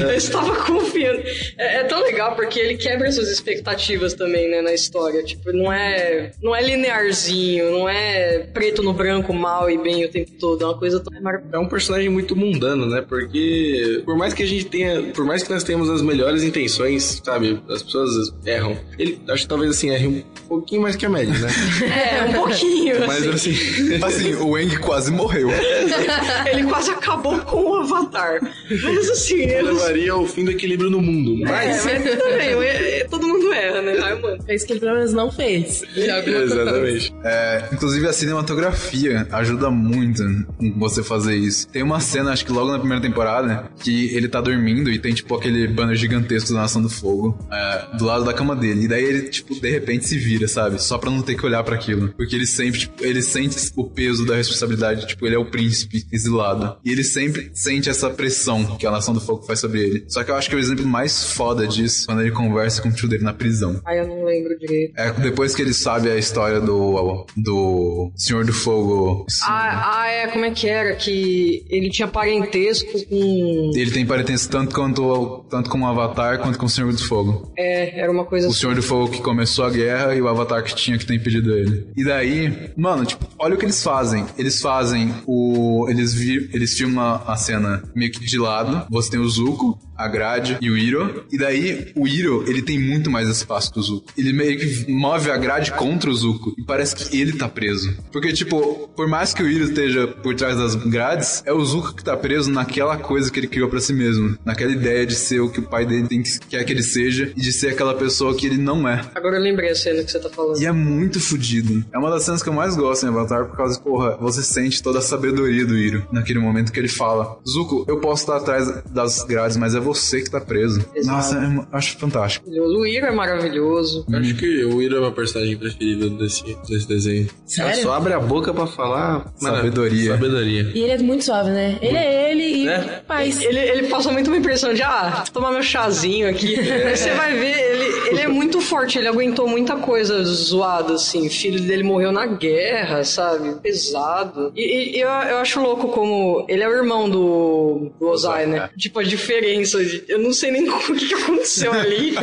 [0.02, 1.22] eu estava confiando.
[1.58, 5.22] É, é tão legal porque ele quebra suas expectativas também, né, na história.
[5.22, 10.08] Tipo, não é, não é linearzinho, não é preto no branco, mal e bem o
[10.08, 10.62] tempo todo.
[10.62, 11.56] É uma coisa tão maravilhosa.
[11.56, 13.04] É um personagem muito mundano, né?
[13.06, 17.20] Porque por mais que a gente tenha, por mais que nós tenhamos as melhores intenções,
[17.24, 17.60] sabe?
[17.68, 18.76] As pessoas erram.
[18.98, 21.48] Ele, acho que talvez assim erre um pouquinho mais que a média, né?
[21.90, 23.06] É, um pouquinho.
[23.06, 23.50] Mas assim.
[23.50, 25.48] assim, Assim, o Eng quase morreu.
[26.50, 28.40] Ele quase acabou com o Avatar.
[28.42, 29.62] Mas assim, ele...
[29.62, 31.42] levaria ao fim do equilíbrio no mundo.
[31.46, 33.98] É, Mas mas também, todo mundo erra, né?
[34.02, 34.42] Ai, mano.
[34.44, 35.82] Fez que ele pelo menos não fez.
[35.96, 37.14] Exatamente.
[37.24, 40.22] É, inclusive a cinematografia ajuda muito
[40.60, 41.68] em você fazer isso.
[41.68, 45.12] Tem uma cena, acho que logo na primeira temporada, que ele tá dormindo e tem
[45.12, 48.84] tipo aquele banner gigantesco da Nação do Fogo é, do lado da cama dele.
[48.84, 50.82] E daí ele, tipo, de repente se vira, sabe?
[50.82, 52.12] Só pra não ter que olhar pra aquilo.
[52.16, 56.04] Porque ele sempre, tipo, ele sente o peso da responsabilidade, tipo, ele é o príncipe
[56.12, 56.76] exilado.
[56.84, 60.04] E ele sempre sente essa pressão que a Nação do Fogo faz sobre ele.
[60.08, 62.92] Só que eu acho que o exemplo mais foda disso quando ele conversa com o
[62.92, 63.80] tio dele na prisão.
[63.84, 64.92] Ai, eu não lembro direito.
[64.96, 69.26] É depois que ele sabe a história do, do Senhor do Fogo.
[69.44, 70.94] Ah, ah, é, como é que era?
[70.94, 73.70] Que ele tinha parentesco com.
[73.74, 77.52] Ele tem parentesco tanto, quanto, tanto com o Avatar quanto com o Senhor do Fogo.
[77.56, 78.60] É, era uma coisa O assim.
[78.60, 81.54] Senhor do Fogo que começou a guerra e o Avatar que tinha que ter impedido
[81.56, 81.88] ele.
[81.96, 84.26] E daí, mano, tipo, olha o que eles fazem.
[84.38, 85.86] Eles fazem o.
[85.88, 88.86] Eles, vi, eles filmam a cena meio que de lado.
[88.90, 91.24] Você tem o Zuko, a Grade e o Iro.
[91.30, 94.12] E daí, o Iro, ele tem muito mais espaço que o Zuko.
[94.16, 96.54] Ele meio que move a grade contra o Zuko.
[96.58, 97.94] E parece que ele tá preso.
[98.12, 101.94] Porque, tipo, por mais que o Iro esteja por trás das grades, é o Zuko
[101.94, 104.36] que tá preso naquela coisa que ele criou pra si mesmo.
[104.44, 107.32] Naquela ideia de ser o que o pai dele tem que, quer que ele seja
[107.36, 109.00] e de ser aquela pessoa que ele não é.
[109.14, 110.60] Agora eu lembrei a cena que você tá falando.
[110.60, 111.84] E é muito fodido.
[111.92, 114.82] É uma das cenas que eu mais gosto em Avatar, por causa, porra, você sente
[114.82, 116.06] toda a sabedoria do Iro.
[116.10, 119.89] Naquele momento que ele fala: Zuko, eu posso estar atrás das grades, mas é você
[119.94, 120.84] que tá preso.
[120.94, 121.16] Exato.
[121.16, 122.48] Nossa, é acho fantástico.
[122.50, 124.06] O Iro é maravilhoso.
[124.12, 127.28] acho que o Iro é meu personagem preferido desse, desse desenho.
[127.46, 127.72] Sério?
[127.72, 129.32] Ela só abre a boca pra falar.
[129.36, 130.12] Sabedoria.
[130.12, 130.70] Sabedoria.
[130.74, 131.78] E ele é muito suave, né?
[131.80, 133.02] Ele é ele e É.
[133.06, 133.40] paz.
[133.42, 136.54] Ele, ele passa muito uma impressão de, ah, tomar meu chazinho aqui.
[136.58, 141.26] Aí Você vai ver, ele, ele é muito forte, ele aguentou muita coisa zoada, assim.
[141.26, 143.54] O filho dele morreu na guerra, sabe?
[143.60, 144.52] Pesado.
[144.56, 146.44] E, e eu, eu acho louco como.
[146.48, 148.70] Ele é o irmão do, do Ozai, né?
[148.76, 149.79] Tipo, a diferença.
[150.08, 152.14] Eu não sei nem o que aconteceu ali.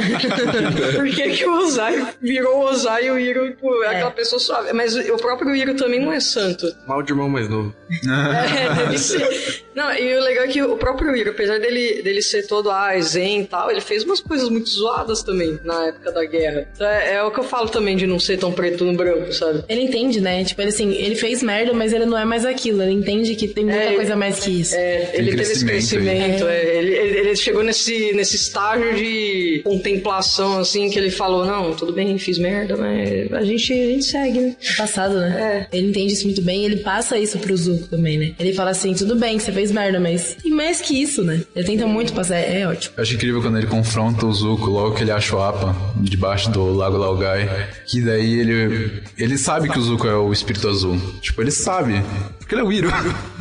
[0.95, 4.39] Por que, que o Ozai virou o Ozai e o Iro, tipo, é aquela pessoa
[4.39, 4.71] suave.
[4.73, 6.71] Mas o o próprio Iro também não é santo.
[6.87, 7.75] Mal de irmão mais novo.
[8.07, 9.65] É, deve ser.
[9.77, 12.99] Não, e o legal é que o próprio Iro, apesar dele, dele ser todo ah,
[12.99, 16.67] zen e tal, ele fez umas coisas muito zoadas também na época da guerra.
[16.73, 19.31] Então é, é o que eu falo também de não ser tão preto no branco,
[19.31, 19.63] sabe?
[19.69, 20.43] Ele entende, né?
[20.43, 22.81] Tipo, ele assim, ele fez merda, mas ele não é mais aquilo.
[22.81, 24.75] Ele entende que tem muita É, coisa mais que isso.
[24.75, 30.59] É, ele teve esse crescimento é, ele, ele- ele chegou nesse, nesse estágio de contemplação,
[30.59, 34.39] assim, que ele falou: Não, tudo bem, fiz merda, mas a gente, a gente segue,
[34.39, 34.55] né?
[34.77, 35.67] Passado, né?
[35.71, 38.33] Ele entende isso muito bem e ele passa isso pro Zuko também, né?
[38.39, 41.41] Ele fala assim, tudo bem, você fez merda, mas tem mais que isso, né?
[41.55, 42.93] Ele tenta muito passar, é, é ótimo.
[42.97, 46.49] Eu acho incrível quando ele confronta o Zuko logo que ele acha o Appa debaixo
[46.51, 47.69] do Lago Laogai.
[47.85, 49.03] Que daí ele.
[49.17, 50.99] Ele sabe que o Zuko é o espírito azul.
[51.21, 52.03] Tipo, ele sabe.
[52.39, 52.89] Porque ele é o Iro.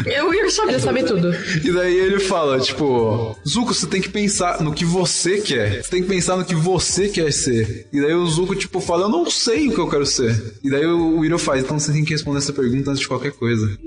[0.05, 1.33] E o Iro sabe Ele sabe tudo.
[1.65, 5.83] E daí ele fala, tipo, Zuko, você tem que pensar no que você quer.
[5.83, 7.87] Você tem que pensar no que você quer ser.
[7.93, 10.55] E daí o Zuko, tipo, fala, eu não sei o que eu quero ser.
[10.63, 13.33] E daí o Iro faz, então você tem que responder essa pergunta antes de qualquer
[13.33, 13.79] coisa.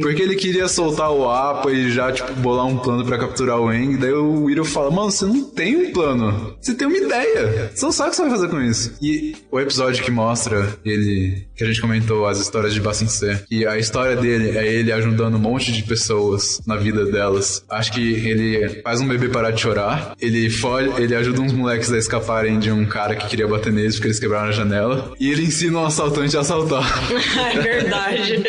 [0.00, 3.68] Porque ele queria soltar o Appa e já, tipo, bolar um plano pra capturar o
[3.68, 3.96] Aang.
[3.96, 6.56] Daí o Iro fala, mano, você não tem um plano.
[6.60, 7.70] Você tem uma ideia.
[7.74, 8.94] Você não sabe o que você vai fazer com isso.
[9.00, 13.40] E o episódio que mostra ele, que a gente comentou, as histórias de Bassin C.
[13.50, 17.64] E a história dele é ele ajudando um monte de pessoas na vida delas.
[17.70, 20.14] Acho que ele faz um bebê parar de chorar.
[20.20, 23.96] Ele foge, ele ajuda uns moleques a escaparem de um cara que queria bater neles
[23.96, 25.12] porque eles quebraram a janela.
[25.20, 26.84] E ele ensina um assaltante a assaltar.
[27.54, 28.44] é verdade.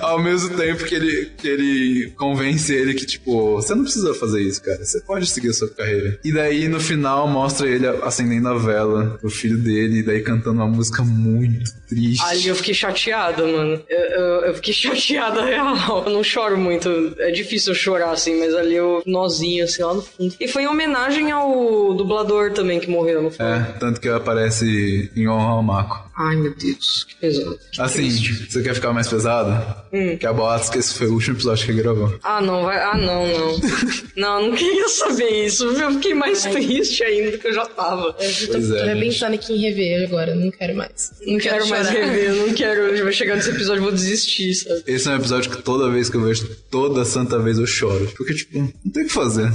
[0.00, 4.42] Ao mesmo tempo que ele, que ele convence ele que, tipo, você não precisa fazer
[4.42, 4.84] isso, cara.
[4.84, 6.18] Você pode seguir a sua carreira.
[6.24, 10.56] E daí, no final, mostra ele acendendo a vela pro filho dele, e daí cantando
[10.60, 12.22] uma música muito triste.
[12.24, 13.80] Ali eu fiquei chateada, mano.
[13.88, 16.04] Eu, eu, eu fiquei chateada real.
[16.06, 17.14] Eu não choro muito.
[17.18, 20.34] É difícil eu chorar, assim, mas ali eu nozinho, assim, lá no fundo.
[20.38, 23.44] E foi em homenagem ao dublador também que morreu, não foi?
[23.44, 26.08] É, tanto que aparece em honra ao Mako.
[26.16, 27.58] Ai, meu Deus, que pesado.
[27.70, 28.50] Que Assim, triste.
[28.50, 29.76] você quer ficar mais pesado?
[29.92, 30.16] Hum.
[30.16, 32.12] Que a boatos que esse foi o último episódio que ele gravou.
[32.30, 32.76] Ah, não, vai.
[32.78, 33.60] Ah, não, não.
[34.14, 35.64] não, não queria saber isso.
[35.64, 38.14] Eu fiquei mais triste ainda do que eu já tava.
[38.20, 41.10] Eu já tô, é, pensando aqui em rever agora, não quero mais.
[41.26, 42.04] Não quero mais chorar.
[42.04, 42.80] rever, eu não quero.
[42.82, 44.82] Eu vou chegar nesse episódio e vou desistir, sabe?
[44.86, 48.12] Esse é um episódio que toda vez que eu vejo, toda santa vez eu choro.
[48.14, 49.50] Porque, tipo, não tem o que fazer.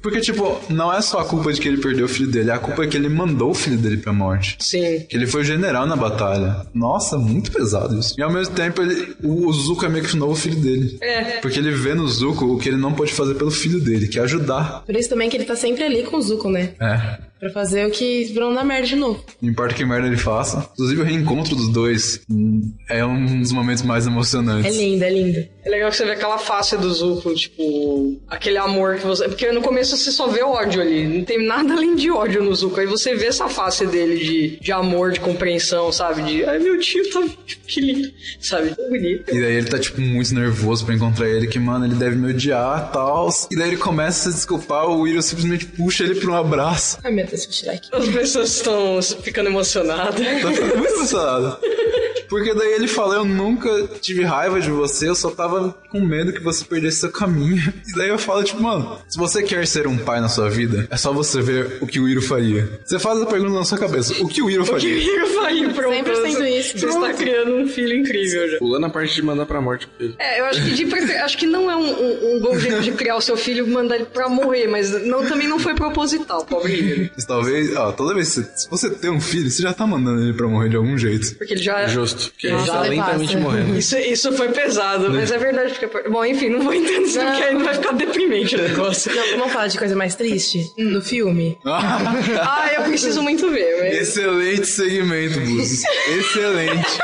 [0.00, 2.58] Porque, tipo, não é só a culpa de que ele perdeu o filho dele, a
[2.58, 4.56] culpa é que ele mandou o filho dele pra morte.
[4.58, 5.00] Sim.
[5.06, 6.66] Que ele foi general na batalha.
[6.72, 8.14] Nossa, muito pesado isso.
[8.16, 10.96] E ao mesmo tempo, ele, o, o Zuko é meio que o novo filho dele.
[11.02, 11.40] É.
[11.42, 14.18] Porque ele vê no Zuko o que ele não pode fazer pelo filho dele, que
[14.18, 14.82] é ajudar.
[14.84, 16.74] Por isso também que ele tá sempre ali com o Zuko, né?
[16.80, 17.18] É.
[17.38, 19.22] Pra fazer o que não dar merda de novo.
[19.42, 20.68] Não importa que merda ele faça.
[20.72, 24.74] Inclusive, o reencontro dos dois hum, é um dos momentos mais É emocionantes.
[24.76, 25.46] lindo, é lindo.
[25.64, 29.28] É legal que você vê aquela face do Zuko, tipo, aquele amor que você.
[29.28, 32.54] Porque no começo você só vê ódio ali, não tem nada além de ódio no
[32.54, 32.80] Zuko.
[32.80, 36.22] Aí você vê essa face dele de, de amor, de compreensão, sabe?
[36.22, 37.22] De, ai meu tio tá.
[37.66, 38.08] Que lindo,
[38.40, 38.74] sabe?
[38.76, 39.34] Tão bonito.
[39.34, 42.30] E daí ele tá, tipo, muito nervoso pra encontrar ele, que, mano, ele deve me
[42.30, 43.28] odiar e tal.
[43.50, 46.96] E daí ele começa a se desculpar, o William simplesmente puxa ele pra um abraço.
[47.02, 47.88] Ai, meu Deus, vou tirar aqui.
[47.92, 50.14] As pessoas estão ficando emocionadas.
[50.14, 51.58] Tá ficando muito emocionado.
[52.28, 56.32] Porque daí ele fala, eu nunca tive raiva de você, eu só tava com medo
[56.32, 57.72] que você perdesse seu caminho.
[57.86, 60.88] E daí eu falo, tipo, mano, se você quer ser um pai na sua vida,
[60.90, 62.80] é só você ver o que o Iro faria.
[62.84, 64.94] Você faz a pergunta na sua cabeça, o que o Iro Que faria?
[64.98, 66.10] lindo, vai, pronto.
[66.10, 66.78] 100% isso.
[66.78, 68.58] Você está criando um filho incrível já.
[68.58, 70.14] Pulando a parte de mandar pra morte o filho.
[70.18, 71.22] É, eu acho que, de prefer...
[71.22, 73.70] acho que não é um, um, um bom jeito de criar o seu filho e
[73.70, 77.10] mandar ele pra morrer, mas não, também não foi proposital, pobre Iro.
[77.14, 79.86] Mas talvez, ó, toda vez que você, se você tem um filho, você já tá
[79.86, 81.36] mandando ele pra morrer de algum jeito.
[81.36, 81.86] Porque ele já.
[81.86, 82.15] Justo.
[82.24, 83.78] Porque Nossa, ele tá lentamente morrendo.
[83.78, 85.74] Isso, isso foi pesado, mas é verdade.
[85.74, 86.08] Porque...
[86.08, 89.14] Bom, enfim, não vou entender isso porque aí vai ficar deprimente o negócio.
[89.14, 90.70] Não, vamos falar de coisa mais triste?
[90.76, 91.58] No filme?
[91.64, 94.08] Ah, eu preciso muito ver, mas.
[94.08, 95.82] Excelente segmento, Buzos.
[96.18, 96.98] Excelente.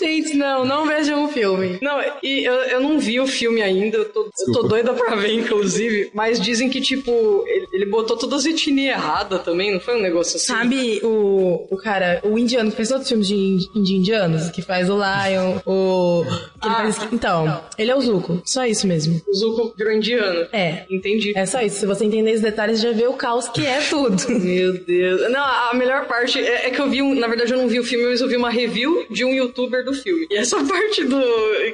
[0.00, 1.78] Gente, não, não vejam o filme.
[1.82, 5.14] Não, e eu, eu não vi o filme ainda, eu tô, eu tô doida pra
[5.16, 9.80] ver, inclusive, mas dizem que, tipo, ele, ele botou todas as etnias erradas também, não
[9.80, 10.46] foi um negócio assim?
[10.46, 14.50] Sabe o, o cara, o indiano que fez outros filmes de, de indianos?
[14.50, 16.24] Que faz o Lion, o.
[16.64, 18.40] ele faz- então, ele é o Zuko.
[18.44, 19.20] Só isso mesmo.
[19.28, 20.46] O Zuko grandiano.
[20.52, 20.84] É.
[20.90, 21.32] Entendi.
[21.36, 21.80] É só isso.
[21.80, 24.16] Se você entender os detalhes, já vê o caos que é tudo.
[24.40, 25.30] Meu Deus.
[25.30, 27.14] Não, a melhor parte é, é que eu vi um.
[27.14, 29.84] Na verdade, eu não vi o filme, mas eu vi uma review de um youtuber
[29.84, 30.26] do filme.
[30.30, 31.20] E essa parte do.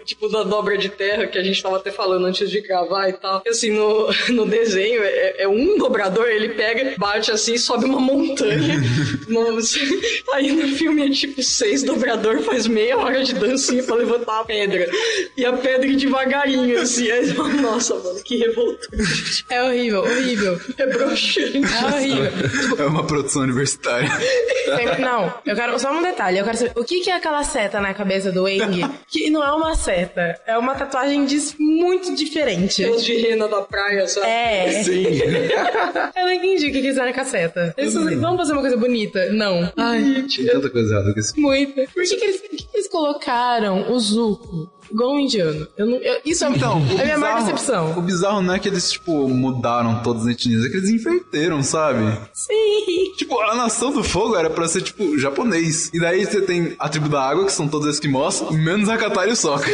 [0.04, 3.12] Tipo, da dobra de terra que a gente tava até falando antes de gravar e
[3.14, 3.42] tal.
[3.46, 8.00] Assim, no, no desenho, é, é um dobrador, ele pega, bate assim e sobe uma
[8.00, 8.80] montanha.
[9.28, 9.78] Nossa.
[10.32, 14.44] Aí no filme é tipo seis dobrador, faz meia hora de dancinha pra levantar a
[14.44, 14.88] pedra.
[15.36, 17.10] E a pedra devagarinho, assim.
[17.10, 19.44] Aí, Nossa, mano, que revoltante.
[19.50, 20.60] É horrível, horrível.
[20.78, 21.60] É broxante.
[21.64, 22.78] É horrível.
[22.78, 24.08] É uma produção universitária.
[24.98, 26.38] Não, eu quero só um detalhe.
[26.38, 29.42] Eu quero saber o que, que é aquela seta na cabeça do Eng, que não
[29.44, 31.26] é uma seta, é uma tatuagem
[31.58, 32.84] muito diferente.
[32.86, 34.26] Os de rena da praia, sabe?
[34.26, 34.82] É.
[34.82, 35.04] Sim.
[36.16, 37.74] Eu não entendi o que quiseram com a seta.
[37.76, 39.30] Eles fazem- vamos fazer uma coisa bonita?
[39.32, 39.70] Não.
[39.76, 41.74] Ai, Tem tanta coisa errada com esse muito.
[41.92, 45.66] Por que, que, eles, por que, que eles colocaram o Zuko igual um indiano?
[45.76, 47.98] Eu não, eu- isso é, Então, é a minha maior decepção.
[47.98, 51.62] O bizarro não é que eles, tipo, mudaram todas as etnias, é que eles inverteram,
[51.62, 52.00] sabe?
[52.32, 53.12] Sim.
[53.16, 55.90] Tipo, a nação do fogo era pra ser, tipo, japonês.
[55.92, 59.36] E daí você tem a tribo da água, que são todos esquimós, menos a e
[59.36, 59.70] Sokka.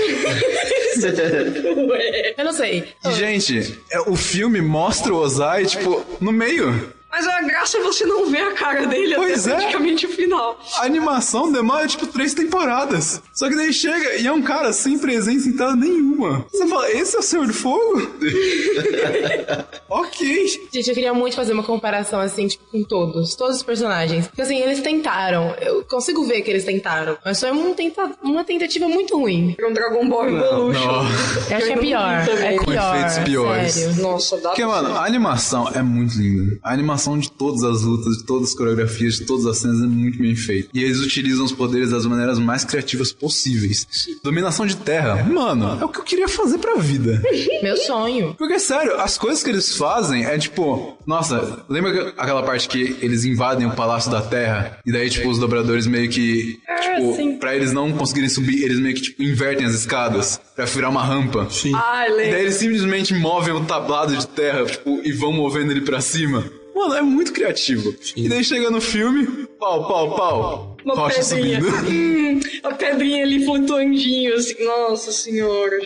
[1.91, 2.35] Ué.
[2.39, 2.85] Eu não sei.
[3.07, 6.93] E, gente, é, o filme mostra o Ozai, tipo, no meio.
[7.13, 9.57] Mas a graça é você não ver a cara dele Pois até é.
[9.59, 10.59] praticamente o final.
[10.79, 13.23] A animação demora, tipo, três temporadas.
[13.35, 16.47] Só que daí chega e é um cara sem presença em tela nenhuma.
[16.51, 18.01] Você fala, esse é o Senhor do Fogo?
[19.91, 20.47] ok.
[20.73, 24.27] Gente, eu queria muito fazer uma comparação assim, tipo, com todos, todos os personagens.
[24.29, 25.55] Porque assim, eles tentaram.
[25.61, 27.19] Eu consigo ver que eles tentaram.
[27.25, 29.55] Mas foi um tenta uma tentativa muito ruim.
[29.59, 30.81] É um Dragon Ball Evolution.
[30.81, 31.03] não.
[31.51, 32.29] Eu acho que é pior.
[32.29, 32.97] É Com pior.
[32.97, 33.73] efeitos piores.
[33.75, 34.03] Sério.
[34.03, 36.59] Nossa, dá Porque, mano, a animação é muito linda.
[36.63, 39.83] A animação animação de todas as lutas, de todas as coreografias, de todas as cenas
[39.83, 40.69] é muito bem feita.
[40.73, 43.87] E eles utilizam os poderes das maneiras mais criativas possíveis.
[44.23, 47.23] Dominação de terra, mano, é o que eu queria fazer pra vida.
[47.63, 48.35] Meu sonho.
[48.39, 52.97] Porque, sério, as coisas que eles fazem é tipo, nossa, lembra que- aquela parte que
[53.01, 54.79] eles invadem o Palácio da Terra?
[54.87, 57.37] E daí, tipo, os dobradores meio que, tipo, sim.
[57.39, 61.03] pra eles não conseguirem subir, eles meio que, tipo, invertem as escadas pra virar uma
[61.05, 61.49] rampa.
[61.51, 61.73] Sim.
[61.75, 65.81] Ai, E daí eles simplesmente movem o tablado de terra, tipo, e vão movendo ele
[65.81, 66.45] pra cima.
[66.75, 67.95] Mano, é muito criativo.
[68.17, 70.77] E daí chega no filme, pau, pau, pau.
[70.85, 71.61] Uma rocha pedrinha.
[71.61, 71.91] subindo.
[71.91, 74.65] Hum, a pedrinha ali flutuandinho, assim.
[74.65, 75.79] Nossa senhora.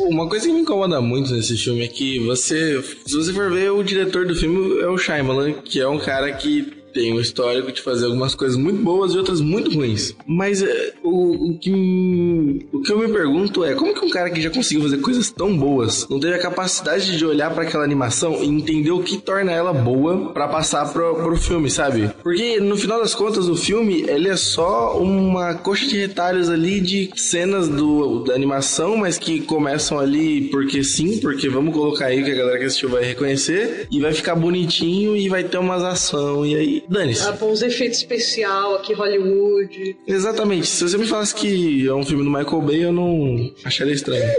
[0.00, 3.70] Uma coisa que me incomoda muito nesse filme é que você, se você for ver,
[3.70, 7.72] o diretor do filme é o Shyamalan, que é um cara que tem um histórico
[7.72, 10.14] de fazer algumas coisas muito boas e outras muito ruins.
[10.26, 14.30] Mas é, o, o que, o que eu me pergunto é como que um cara
[14.30, 17.84] que já conseguiu fazer coisas tão boas não teve a capacidade de olhar pra aquela
[17.84, 22.10] animação e entender o que torna ela boa pra passar pro, pro filme, sabe?
[22.22, 26.80] Porque no final das contas o filme ele é só uma coxa de retalhos ali
[26.80, 32.22] de cenas do, da animação, mas que começam ali porque sim, porque vamos colocar aí
[32.22, 35.82] que a galera que assistiu vai reconhecer e vai ficar bonitinho e vai ter umas
[35.82, 37.26] ação e aí dane-se.
[37.26, 39.96] Ah, pô, uns efeitos especial aqui, Hollywood.
[40.06, 40.66] Exatamente.
[40.66, 44.24] Se você me falasse que é um filme do Michael Bay, eu não acharia estranho.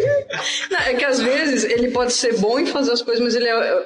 [0.69, 3.47] Não, é que às vezes ele pode ser bom em fazer as coisas, mas ele
[3.47, 3.85] é.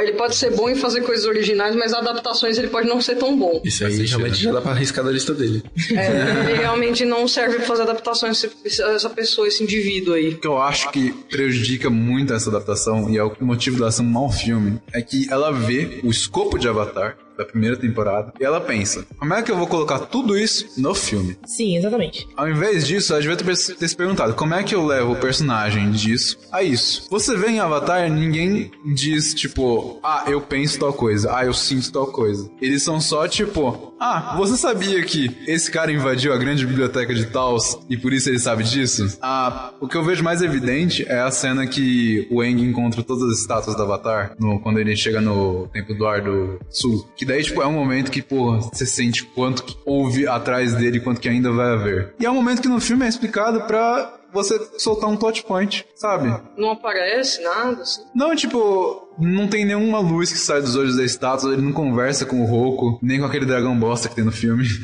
[0.00, 3.36] Ele pode ser bom em fazer coisas originais, mas adaptações ele pode não ser tão
[3.36, 3.60] bom.
[3.64, 5.62] Isso aí realmente já dá pra arriscar da lista dele.
[5.96, 10.30] É, ele realmente não serve pra fazer adaptações, essa pessoa, esse indivíduo aí.
[10.30, 14.02] O que eu acho que prejudica muito essa adaptação e é o motivo dela ser
[14.02, 18.44] um mau filme é que ela vê o escopo de Avatar da primeira temporada e
[18.44, 21.36] ela pensa: como é que eu vou colocar tudo isso no filme?
[21.46, 22.26] Sim, exatamente.
[22.36, 25.90] Ao invés disso, ela devia ter se perguntado como é que eu levo o personagem
[25.92, 27.06] disso a isso.
[27.10, 31.92] Você vê em Avatar, ninguém diz tipo, ah, eu penso tal coisa, ah, eu sinto
[31.92, 32.50] tal coisa.
[32.60, 37.26] Eles são só tipo, ah, você sabia que esse cara invadiu a grande biblioteca de
[37.26, 39.16] Taos e por isso ele sabe disso?
[39.22, 43.22] Ah, o que eu vejo mais evidente é a cena que o Aang encontra todas
[43.32, 47.06] as estátuas do Avatar no- quando ele chega no Templo do Ar do Sul.
[47.16, 50.98] Que daí, tipo, é um momento que, porra, você sente quanto que houve atrás dele
[50.98, 52.14] quanto que ainda vai haver.
[52.18, 55.86] E é um momento que no filme é explicado pra você soltar um touch point,
[55.94, 56.34] sabe?
[56.56, 58.02] Não aparece nada, assim.
[58.14, 62.24] Não, tipo, não tem nenhuma luz que sai dos olhos da estátua, ele não conversa
[62.24, 64.66] com o Roku, nem com aquele dragão bosta que tem no filme.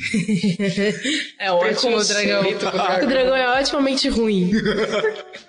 [1.38, 2.40] É ótimo o dragão.
[2.40, 3.04] O dragão.
[3.04, 4.52] O dragão é otimamente ruim.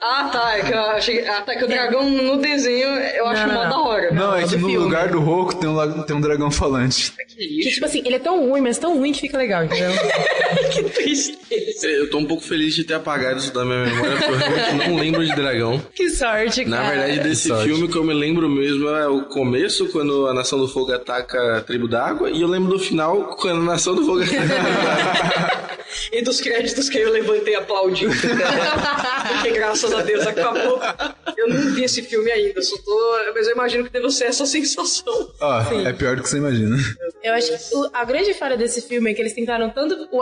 [0.02, 0.58] Ah, tá.
[0.58, 1.28] É que eu achei.
[1.28, 1.56] Ah, tá.
[1.56, 3.70] Que o dragão no desenho eu acho mó não.
[3.70, 4.12] da hora.
[4.12, 4.78] Não, é que no filme.
[4.78, 7.12] lugar do Roku tem um, tem um dragão falante.
[7.28, 9.90] Que Que, tipo assim, ele é tão ruim, mas tão ruim que fica legal, entendeu?
[10.72, 11.88] que tristeza.
[11.88, 14.90] Eu tô um pouco feliz de ter apagado isso da minha memória, porque eu realmente
[14.90, 15.82] não lembro de dragão.
[15.94, 16.84] que sorte, cara.
[16.84, 20.34] Na verdade, desse filme, o que eu me lembro mesmo é o começo, quando a
[20.34, 23.96] Nação do Fogo ataca a tribo d'água, e eu lembro do final, quando a Nação
[23.96, 25.85] do Fogo ataca a tribo d'água.
[26.12, 28.14] E dos créditos que eu levantei aplaudindo.
[29.30, 30.80] Porque graças a Deus acabou.
[31.38, 33.16] Eu não vi esse filme ainda, só tô.
[33.34, 35.30] Mas eu imagino que deve ser essa sensação.
[35.42, 36.78] Ah, é pior do que você imagina.
[37.24, 40.22] Eu acho que o- a grande falha desse filme é que eles tentaram tanto o,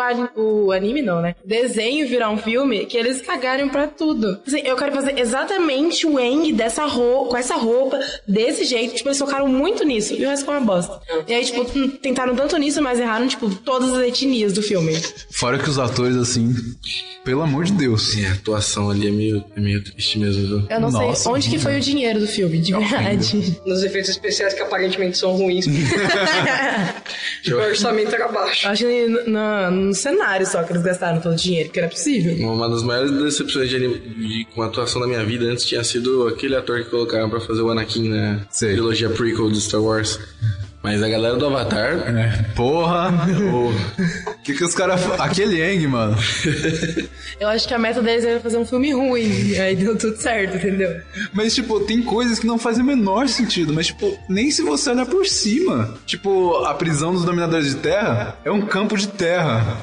[0.65, 1.35] o anime, não, né?
[1.45, 4.39] Desenho virar um filme que eles cagaram pra tudo.
[4.45, 8.95] Assim, eu quero fazer exatamente o Eng dessa roupa, com essa roupa, desse jeito.
[8.95, 10.13] Tipo, eles focaram muito nisso.
[10.13, 10.99] E o resto ficou uma bosta.
[11.27, 11.63] E aí, tipo,
[11.99, 14.93] tentaram tanto nisso, mas erraram, tipo, todas as etnias do filme.
[15.31, 16.55] Fora que os atores, assim,
[17.23, 18.15] pelo amor de Deus.
[18.17, 20.67] É, a atuação ali é meio, é meio triste mesmo, viu?
[20.69, 23.59] Eu não Nossa, sei onde que foi o dinheiro do filme, de verdade.
[23.65, 25.65] Nos efeitos especiais que aparentemente são ruins.
[27.47, 28.67] o orçamento era baixo.
[28.67, 31.89] Acho que no, no- no cenário só que eles gastaram todo o dinheiro, porque era
[31.89, 32.35] possível.
[32.51, 36.27] Uma das maiores decepções de, de- com a atuação da minha vida antes tinha sido
[36.27, 38.73] aquele ator que colocaram pra fazer o Anakin na Sei.
[38.73, 40.19] trilogia prequel de Star Wars.
[40.83, 41.93] Mas a galera do Avatar...
[42.13, 43.09] É, porra!
[43.39, 43.73] o-
[44.43, 45.01] que que os caras...
[45.17, 46.17] Aquele Aang, mano.
[47.39, 49.57] Eu acho que a meta deles era fazer um filme ruim.
[49.57, 50.93] Aí deu tudo certo, entendeu?
[51.31, 53.73] Mas, tipo, tem coisas que não fazem o menor sentido.
[53.73, 55.95] Mas, tipo, nem se você olhar por cima.
[56.05, 59.77] Tipo, a prisão dos dominadores de terra é um campo de terra.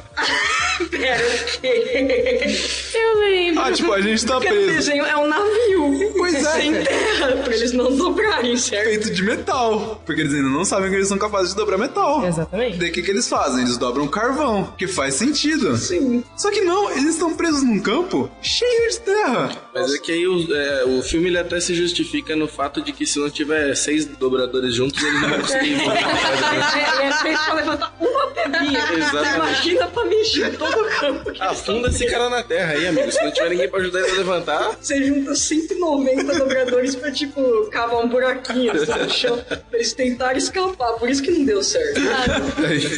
[0.91, 2.57] Pera, o quê?
[2.95, 3.63] Eu lembro.
[3.63, 4.67] Ah, tipo, a gente tá preso.
[4.67, 6.13] desenho é um navio.
[6.17, 6.61] Pois é.
[6.61, 8.85] Sem terra, pra eles não dobrarem, certo?
[8.85, 10.03] Feito de metal.
[10.07, 12.25] Porque eles ainda não sabem que eles são capazes de dobrar metal.
[12.27, 12.79] Exatamente.
[12.79, 13.63] Daí o que, que eles fazem?
[13.63, 15.77] Eles dobram carvão, que faz sentido.
[15.77, 16.23] Sim.
[16.37, 19.51] Só que não, eles estão presos num campo cheio de terra.
[19.75, 22.93] Mas é que aí o, é, o filme ele até se justifica no fato de
[22.93, 27.55] que se não tiver seis dobradores juntos, eles não vão conseguir É, é feito pra
[27.55, 28.81] levantar uma pedrinha.
[28.93, 29.37] Exatamente.
[29.37, 31.33] Imagina pra mexer todo o campo.
[31.41, 33.11] Afunda esse cara na terra aí, amigo.
[33.11, 37.11] Se não tiver ninguém pra ajudar ele a levantar, Você junta cinco 190 dobradores pra,
[37.11, 40.80] tipo, cavar um buraquinho assim, no chão pra eles tentarem escapar.
[40.99, 42.01] Por isso que não deu certo.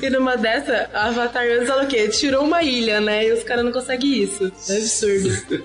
[0.03, 2.09] E numa dessa, a Avatar antes ela o quê?
[2.09, 3.27] Tirou uma ilha, né?
[3.27, 4.51] E os caras não conseguem isso.
[4.69, 5.33] É absurdo.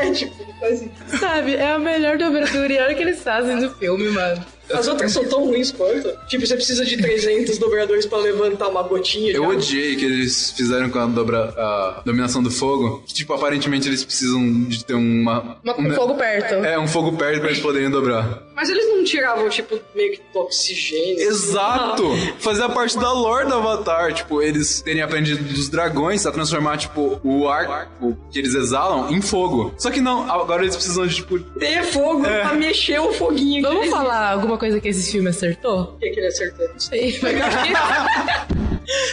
[0.00, 0.34] É, tipo,
[0.66, 1.18] sentido.
[1.18, 1.54] Sabe?
[1.56, 4.42] É a melhor dobradura e olha o que eles fazem do filme, mano.
[4.72, 6.08] As outras são tão ruins quanto.
[6.28, 9.32] Tipo, você precisa de 300 dobradores pra levantar uma gotinha.
[9.32, 9.56] Eu água.
[9.56, 13.02] odiei que eles fizeram com a, dobra, a dominação do fogo.
[13.06, 15.58] Que, tipo, aparentemente eles precisam de ter uma.
[15.62, 16.54] Uma com um- fogo perto.
[16.64, 18.42] É, um fogo perto pra eles poderem dobrar.
[18.60, 21.18] Mas eles não tiravam, tipo, meio que do oxigênio.
[21.18, 22.04] Exato!
[22.40, 24.12] Fazia parte da lore do Avatar.
[24.12, 29.10] Tipo, eles terem aprendido dos dragões a transformar, tipo, o ar o que eles exalam
[29.10, 29.72] em fogo.
[29.78, 31.40] Só que não, agora eles precisam de, tipo.
[31.40, 33.62] Ter fogo pra mexer o foguinho.
[33.62, 35.94] Vamos falar alguma coisa que esse filme acertou?
[35.94, 36.68] O que, que ele acertou?
[36.68, 37.18] Não sei,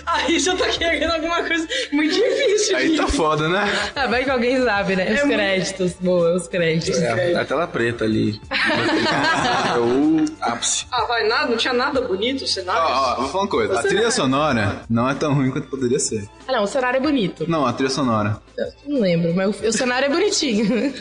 [0.05, 2.77] Aí você tá querendo alguma coisa muito difícil.
[2.77, 3.65] Aí de- tá foda, né?
[3.95, 5.05] Ah, vai que alguém sabe, né?
[5.13, 5.93] Os muito- créditos.
[5.99, 7.01] Boa, os créditos.
[7.01, 8.39] É, a tela preta ali.
[9.75, 10.85] é o ápice.
[10.91, 12.81] Ah, vai, nada, não tinha nada bonito, cenário.
[12.81, 13.79] Ó, ó, vou falar uma coisa.
[13.79, 16.27] A trilha sonora não é tão ruim quanto poderia ser.
[16.47, 17.45] Ah, não, o cenário é bonito.
[17.49, 18.41] Não, a trilha sonora.
[18.57, 20.93] Eu não lembro, mas o, o cenário é bonitinho.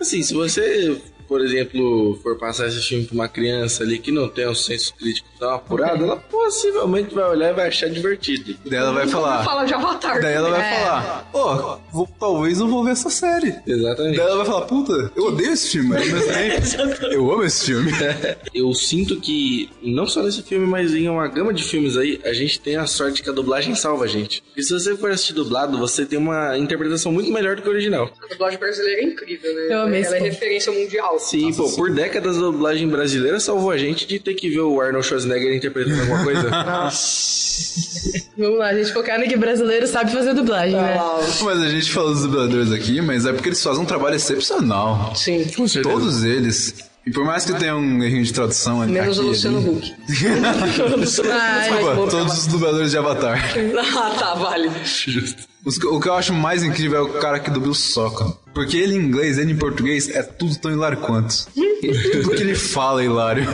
[0.00, 4.28] Assim, se você, por exemplo, for passar esse filme pra uma criança ali que não
[4.28, 8.56] tem um senso crítico tão apurado, ela possivelmente vai olhar e vai achar divertido.
[8.64, 9.44] Daí ela vai falar.
[9.44, 10.20] falar de Avatar.
[10.20, 10.78] Daí ela vai É.
[10.84, 13.54] falar, pô, vou- talvez eu vou ver essa série.
[13.66, 14.16] Exatamente.
[14.16, 15.98] Daí ela vai falar, puta, eu odeio esse filme, mas
[17.12, 17.90] eu amo esse filme.
[18.54, 22.32] Eu sinto que, não só nesse filme, mas em uma gama de filmes aí, a
[22.32, 24.42] gente tem a sorte que a dublagem salva a gente.
[24.42, 27.70] Porque se você for assistir dublado, você tem uma interpretação muito melhor do que o
[27.70, 28.10] original.
[28.22, 29.66] A dublagem brasileira é incrível, né?
[29.74, 31.17] Eu amei Ela é referência mundial.
[31.18, 34.80] Sim, pô, por décadas a dublagem brasileira salvou a gente de ter que ver o
[34.80, 36.48] Arnold Schwarzenegger interpretando alguma coisa.
[38.38, 40.96] Vamos lá, a gente focar no que brasileiro sabe fazer dublagem, né?
[41.42, 45.12] Mas a gente fala dos dubladores aqui, mas é porque eles fazem um trabalho excepcional.
[45.16, 45.44] Sim.
[45.82, 46.74] Todos eles.
[47.06, 48.92] E por mais que tenha um errinho de tradução ali.
[48.92, 49.68] Menos o aqui, Luciano ali.
[49.70, 49.94] Huck.
[50.92, 53.54] O Luciano Huck Desculpa, bom todos os dubladores de Avatar.
[53.96, 54.70] Ah, tá, vale.
[54.70, 55.34] Que-
[55.68, 58.24] o que eu acho mais incrível é o cara que dubla o Sokka.
[58.54, 61.46] Porque ele em inglês, ele em português, é tudo tão hilário quanto.
[61.54, 63.46] tudo que ele fala é hilário.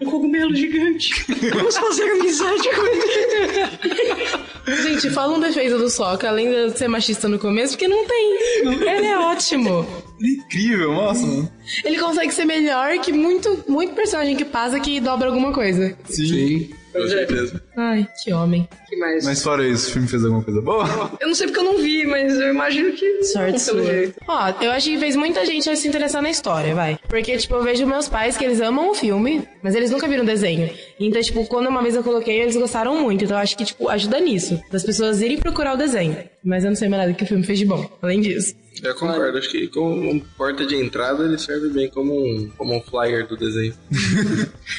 [0.00, 1.24] Um cogumelo gigante.
[1.52, 4.82] Vamos fazer amizade com ele.
[4.82, 8.38] Gente, fala um defeito do Soca, além de ser machista no começo, porque não tem.
[8.64, 9.86] Ele é ótimo.
[10.20, 11.50] Incrível, nossa, mano.
[11.84, 15.96] Ele consegue ser melhor que muito, muito personagem que passa que dobra alguma coisa.
[16.08, 16.70] Sim.
[16.92, 17.62] Com certeza.
[17.76, 18.68] Ai, que homem.
[18.88, 19.24] que mais?
[19.24, 20.84] Mas fora isso, o filme fez alguma coisa boa?
[21.20, 23.24] Eu não sei porque eu não vi, mas eu imagino que.
[23.24, 23.82] Sorte sua.
[23.84, 24.14] jeito.
[24.26, 26.98] Ó, eu acho que fez muita gente se interessar na história, vai.
[27.08, 30.24] Porque, tipo, eu vejo meus pais que eles amam o filme, mas eles nunca viram
[30.24, 30.70] o desenho.
[30.98, 33.24] Então, tipo, quando uma vez eu coloquei, eles gostaram muito.
[33.24, 34.60] Então, eu acho que, tipo, ajuda nisso.
[34.70, 36.16] Das pessoas irem procurar o desenho.
[36.44, 38.54] Mas eu não sei mais nada que o filme fez de bom, além disso.
[38.82, 42.76] Eu concordo, acho que como uma porta de entrada ele serve bem como um, como
[42.76, 43.74] um flyer do desenho.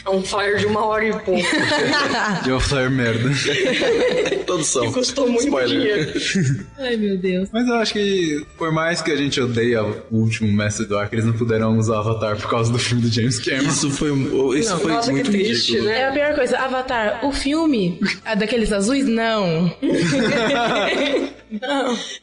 [0.05, 1.41] É um flyer de uma hora e pouco.
[2.45, 3.29] Deu flare merda.
[4.45, 4.91] Todos são.
[4.91, 5.69] Custou muito Spoiler.
[5.79, 6.65] dinheiro.
[6.79, 7.49] Ai, meu Deus.
[7.53, 11.13] Mas eu acho que, por mais que a gente odeie o último mestre do arco,
[11.15, 13.69] eles não puderam usar Avatar por causa do filme do James Cameron.
[13.69, 14.11] Isso foi,
[14.59, 15.83] isso foi Nossa, muito triste, ridículo.
[15.89, 15.99] né?
[15.99, 19.69] É a pior coisa, Avatar, o filme, a daqueles azuis, não.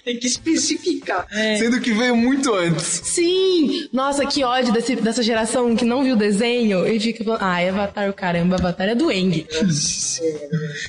[0.05, 1.27] Tem que especificar.
[1.69, 3.03] Sendo que veio muito antes.
[3.05, 3.89] Sim!
[3.93, 7.69] Nossa, que ódio desse- dessa geração que não viu o desenho e fica falando, ai,
[7.69, 9.47] Avatar, caramba, Avatar é do Eng.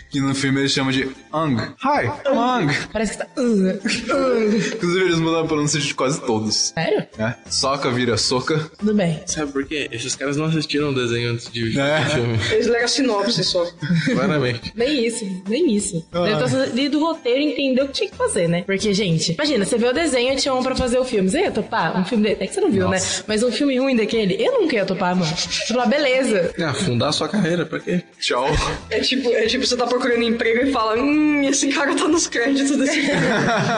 [0.10, 1.62] Que no filme eles chamam de Ang.
[1.84, 2.74] Hi, I'm Ang.
[2.94, 3.28] Parece que tá.
[3.38, 6.72] Inclusive eles mudaram a pronúncia de quase todos.
[6.74, 7.06] Sério?
[7.18, 7.36] né?
[7.50, 8.72] Soca vira soca.
[8.80, 9.20] Tudo bem.
[9.26, 9.90] Sabe por quê?
[9.92, 12.00] Esses caras não assistiram o desenho antes de ver É.
[12.00, 12.40] o filme.
[12.52, 13.66] Eles leram a sinopse só.
[14.14, 14.72] Claramente.
[14.76, 16.06] Nem isso, nem isso.
[16.12, 18.64] Deve ter lido o roteiro e entender o que tinha que fazer, né?
[18.66, 21.30] Porque, gente, imagina, você vê o desenho e te chamam pra fazer o filme.
[21.30, 21.98] Você ia topar?
[22.00, 22.38] Um filme dele.
[22.42, 22.98] É que você não viu, né?
[23.28, 25.32] Mas um filme ruim daquele, eu nunca ia topar, mano.
[25.36, 26.54] Você fala, beleza.
[26.58, 28.04] É, afundar a sua carreira, pra quê?
[28.20, 28.48] Tchau.
[28.90, 32.28] É tipo, é tipo, você tá procurando emprego e fala, hum, esse cara tá nos
[32.28, 33.22] créditos desse filme.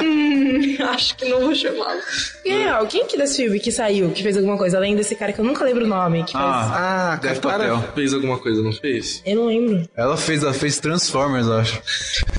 [0.82, 2.00] hum, acho que não vou chamá-lo.
[2.46, 5.32] E real, quem que desse filme que saiu, que fez alguma coisa, além desse cara
[5.34, 6.44] que eu nunca lembro o nome, que faz...
[6.46, 7.84] Ah, Ah, Katara Patel.
[7.96, 9.22] fez alguma coisa, não fez?
[9.26, 9.88] Eu não lembro.
[9.96, 11.82] Ela fez, ela fez Transformers, eu acho.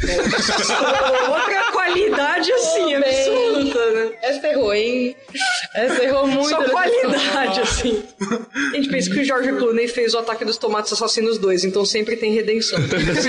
[1.28, 3.24] Outra qualidade assim, Tudo bem.
[4.12, 4.18] Né?
[4.22, 5.16] Essa errou, hein?
[5.74, 6.48] Essa errou muito.
[6.48, 7.62] Só nessa qualidade, discussão.
[7.62, 8.02] assim.
[8.72, 11.84] A gente pensa que o George Clooney fez o Ataque dos Tomates Assassinos 2, então
[11.84, 12.78] sempre tem redenção.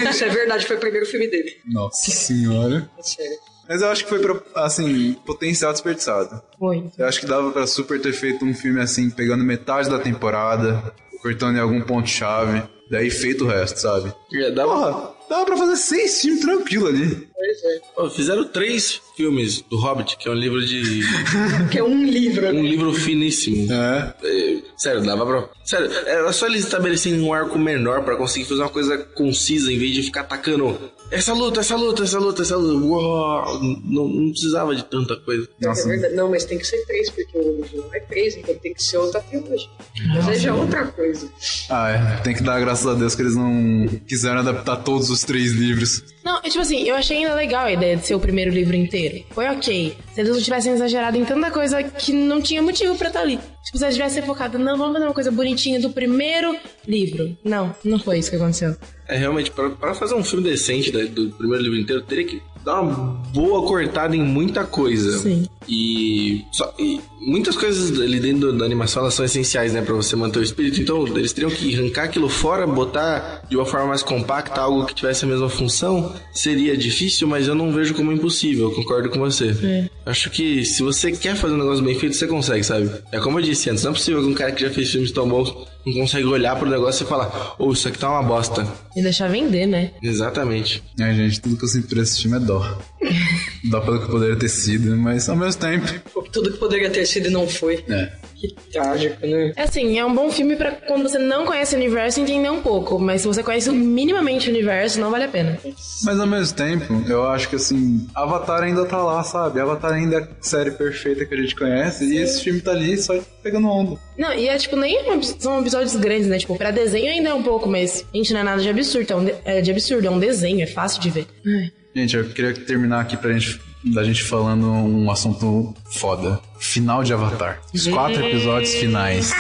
[0.10, 1.56] Isso é verdade, foi o primeiro filme dele.
[1.66, 2.90] Nossa senhora.
[2.98, 3.38] É sério.
[3.68, 6.42] Mas eu acho que foi pra, assim, potencial desperdiçado.
[6.60, 6.84] Foi.
[6.98, 10.94] Eu acho que dava pra super ter feito um filme assim, pegando metade da temporada,
[11.22, 12.62] cortando em algum ponto-chave,
[12.92, 14.14] daí feito o resto, sabe?
[14.34, 14.64] É, uma...
[14.66, 17.30] Porra, dava pra fazer seis filmes tranquilo ali.
[17.44, 17.82] Pois é.
[17.94, 21.02] Pô, fizeram três filmes do Hobbit, que é um livro de.
[21.70, 22.48] Que é um livro.
[22.48, 23.68] um livro finíssimo.
[23.72, 24.14] É.
[24.24, 25.50] É, sério, dava pra.
[25.66, 29.78] Sério, era só eles estabelecerem um arco menor pra conseguir fazer uma coisa concisa em
[29.78, 30.80] vez de ficar atacando
[31.14, 32.86] essa luta, essa luta, essa luta, essa luta.
[32.86, 35.48] Uau, não, não precisava de tanta coisa.
[35.62, 36.16] É Nossa, verdade.
[36.16, 38.98] Não, mas tem que ser três, porque o original é três, então tem que ser
[38.98, 39.70] outra trilogia.
[40.08, 41.30] Mas aí já é outra coisa.
[41.70, 42.22] ah, é.
[42.22, 46.04] Tem que dar graças a Deus que eles não quiseram adaptar todos os três livros.
[46.24, 48.76] Não, é tipo assim, eu achei ainda legal a ideia de ser o primeiro livro
[48.76, 49.24] inteiro.
[49.32, 49.96] Foi ok.
[50.14, 53.40] Se eles não tivessem exagerado em tanta coisa que não tinha motivo pra estar ali.
[53.64, 56.56] Tipo, se eles tivessem focado, não, vamos fazer uma coisa bonitinha do primeiro
[56.88, 57.36] livro.
[57.44, 58.76] Não, não foi isso que aconteceu.
[59.08, 62.42] É realmente, pra, pra fazer um filme decente da- do primeiro livro inteiro, teria que
[62.64, 62.96] dar uma
[63.34, 65.20] boa cortada em muita coisa.
[65.20, 65.46] Sim.
[65.68, 70.16] E, só- e muitas coisas ali dentro da animação elas são essenciais, né, pra você
[70.16, 70.82] manter o espírito.
[70.82, 74.96] Então, eles teriam que arrancar aquilo fora, botar de uma forma mais compacta algo que
[74.96, 76.14] tivesse a mesma função.
[76.34, 78.72] Seria difícil, mas eu não vejo como impossível.
[78.72, 79.90] Concordo com você.
[80.06, 82.90] Acho que se você quer fazer um negócio bem feito, você consegue, sabe?
[83.12, 85.12] É como eu disse antes, não é possível que um cara que já fez filmes
[85.12, 85.54] tão bons
[85.86, 88.66] não consegue olhar pro negócio e falar, ô, isso aqui tá uma bosta.
[88.96, 89.92] E deixar vender, né?
[90.02, 90.82] Exatamente.
[91.00, 92.78] É, gente, tudo que eu sinto por esse filme é dó.
[93.70, 95.86] dó pelo que poderia ter sido, mas ao mesmo tempo.
[96.32, 97.84] Tudo que poderia ter sido e não foi.
[97.90, 98.12] É.
[98.36, 99.54] Que trágico, né?
[99.56, 102.62] É assim, é um bom filme pra quando você não conhece o universo entender um
[102.62, 103.00] pouco.
[103.00, 105.58] Mas se você conhece minimamente o universo, não vale a pena.
[106.04, 109.62] Mas ao mesmo tempo, eu acho que assim, Avatar ainda tá lá, sabe?
[109.62, 112.98] Avatar ainda é a série perfeita que a gente conhece e esse filme tá ali
[112.98, 113.98] só pegando onda.
[114.18, 116.38] Não, e é tipo, nem é são episódios grandes, né?
[116.38, 119.14] Tipo, pra desenho ainda é um pouco, mas, gente, não é nada de absurdo.
[119.14, 121.28] É, um de, é de absurdo, é um desenho, é fácil de ver.
[121.46, 121.83] Ai.
[121.96, 126.40] Gente, eu queria terminar aqui pra gente, da gente falando um assunto foda.
[126.60, 127.62] Final de Avatar.
[127.74, 129.32] Os quatro episódios finais.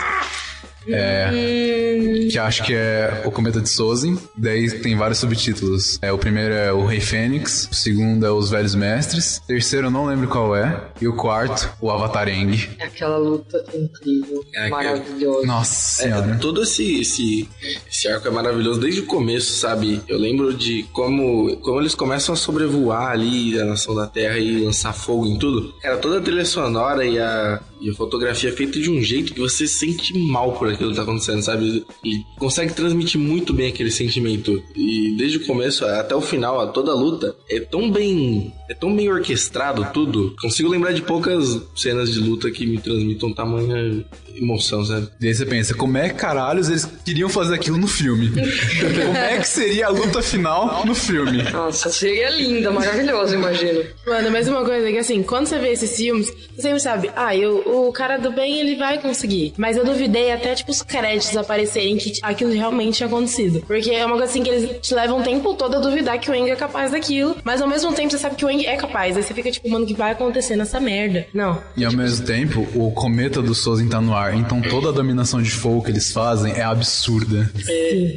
[0.88, 2.28] É.
[2.32, 4.18] Que acho que é o Cometa de Sozin.
[4.38, 6.00] Daí tem vários subtítulos.
[6.02, 7.68] É, o primeiro é o Rei Fênix.
[7.72, 9.38] O segundo é os Velhos Mestres.
[9.38, 10.82] O terceiro eu não lembro qual é.
[11.02, 12.70] E o quarto, o Avatar Aang.
[12.80, 15.46] É aquela luta incrível, É, maravilhosa.
[15.46, 16.38] Nossa É, senhora.
[16.40, 17.50] todo esse, esse,
[17.90, 20.02] esse arco é maravilhoso desde o começo, sabe?
[20.08, 24.64] Eu lembro de como, como eles começam a sobrevoar ali a nação da Terra e
[24.64, 25.74] lançar fogo em tudo.
[25.82, 29.34] Cara, toda a trilha sonora e a, e a fotografia é feita de um jeito
[29.34, 31.86] que você sente mal por aquilo que tá acontecendo, sabe?
[32.02, 34.64] E consegue transmitir muito bem aquele sentimento.
[34.74, 38.54] E desde o começo até o final, a toda a luta, é tão bem.
[38.70, 40.36] É tão bem orquestrado tudo.
[40.42, 44.04] Consigo lembrar de poucas cenas de luta que me transmitam tamanha
[44.36, 45.10] emoção, sabe?
[45.20, 48.30] E aí você pensa, como é que caralhos eles queriam fazer aquilo no filme?
[49.06, 51.44] como é que seria a luta final no filme?
[51.52, 53.84] Nossa, seria linda, maravilhosa, imagino.
[54.06, 57.12] Mano, mas uma coisa é que assim, quando você vê esses filmes, você sempre sabe,
[57.16, 59.54] ah, eu, o cara do bem ele vai conseguir.
[59.58, 63.62] Mas eu duvidei até, tipo, os créditos aparecerem que aquilo realmente tinha acontecido.
[63.66, 66.30] Porque é uma coisa assim que eles te levam o tempo todo a duvidar que
[66.30, 67.36] o Eng é capaz daquilo.
[67.44, 69.18] Mas ao mesmo tempo você sabe que o É capaz.
[69.18, 71.26] Aí você fica tipo, mano, o que vai acontecer nessa merda?
[71.34, 71.62] Não.
[71.76, 75.42] E ao mesmo tempo, o cometa do Sozin tá no ar, então toda a dominação
[75.42, 77.52] de fogo que eles fazem é absurda.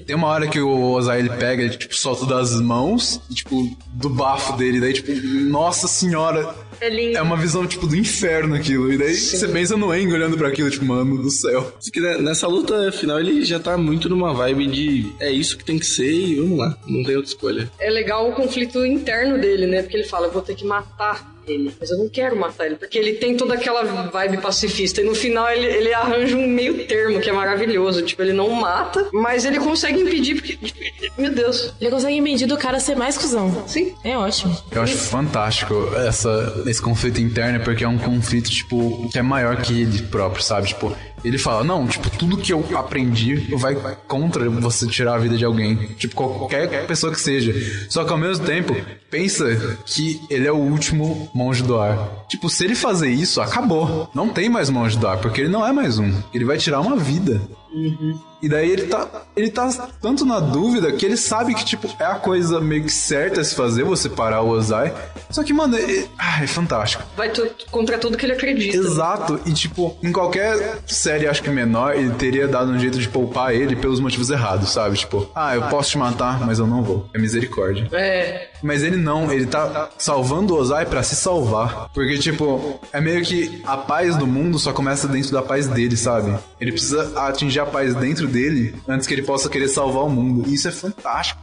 [0.06, 3.76] Tem uma hora que o Ozai ele pega, ele tipo, solta das mãos, e, tipo,
[3.92, 5.12] do bafo dele, daí tipo,
[5.48, 6.54] nossa senhora.
[6.80, 7.16] É lindo.
[7.16, 8.92] É uma visão, tipo, do inferno aquilo.
[8.92, 11.72] E daí você pensa no Eng olhando pra aquilo, tipo, mano do céu.
[11.92, 15.78] Que nessa luta final ele já tá muito numa vibe de é isso que tem
[15.78, 17.70] que ser e vamos lá, não tem outra escolha.
[17.78, 19.82] É legal o conflito interno dele, né?
[19.82, 22.76] Porque ele fala, eu vou ter que matar ele, mas eu não quero matar ele,
[22.76, 25.00] porque ele tem toda aquela vibe pacifista.
[25.00, 28.02] E no final ele, ele arranja um meio termo que é maravilhoso.
[28.02, 30.58] Tipo, ele não mata, mas ele consegue impedir, porque.
[31.16, 31.72] Meu Deus.
[31.80, 33.64] Ele consegue impedir do cara ser mais cuzão.
[33.66, 33.94] Sim.
[34.04, 34.56] É ótimo.
[34.70, 39.56] Eu acho fantástico essa, esse conflito interno, porque é um conflito, tipo, que é maior
[39.62, 40.68] que ele próprio, sabe?
[40.68, 40.94] Tipo,
[41.24, 43.74] ele fala, não, tipo, tudo que eu aprendi vai
[44.06, 45.74] contra você tirar a vida de alguém.
[45.98, 47.52] Tipo, qualquer pessoa que seja.
[47.88, 48.76] Só que ao mesmo tempo,
[49.16, 52.26] pensa que ele é o último monge do ar.
[52.28, 54.10] Tipo, se ele fazer isso, acabou.
[54.14, 56.12] Não tem mais monge do ar, porque ele não é mais um.
[56.34, 57.40] Ele vai tirar uma vida.
[58.40, 59.68] E daí ele tá, ele tá
[60.00, 63.44] tanto na dúvida que ele sabe que, tipo, é a coisa meio que certa a
[63.44, 64.94] se fazer, você parar o Ozai.
[65.30, 67.02] Só que, mano, é, ah, é fantástico.
[67.16, 67.30] Vai
[67.70, 68.76] contra tudo que ele acredita.
[68.76, 73.08] Exato, e tipo, em qualquer série, acho que menor, ele teria dado um jeito de
[73.08, 74.96] poupar ele pelos motivos errados, sabe?
[74.96, 77.08] Tipo, ah, eu posso te matar, mas eu não vou.
[77.14, 77.88] É misericórdia.
[77.92, 78.48] É.
[78.62, 81.88] Mas ele não, ele tá salvando o Ozai pra se salvar.
[81.94, 85.96] Porque, tipo, é meio que a paz do mundo só começa dentro da paz dele,
[85.96, 86.36] sabe?
[86.60, 90.48] Ele precisa atingir a paz dentro dele antes que ele possa querer salvar o mundo.
[90.48, 91.40] E isso é fantástico.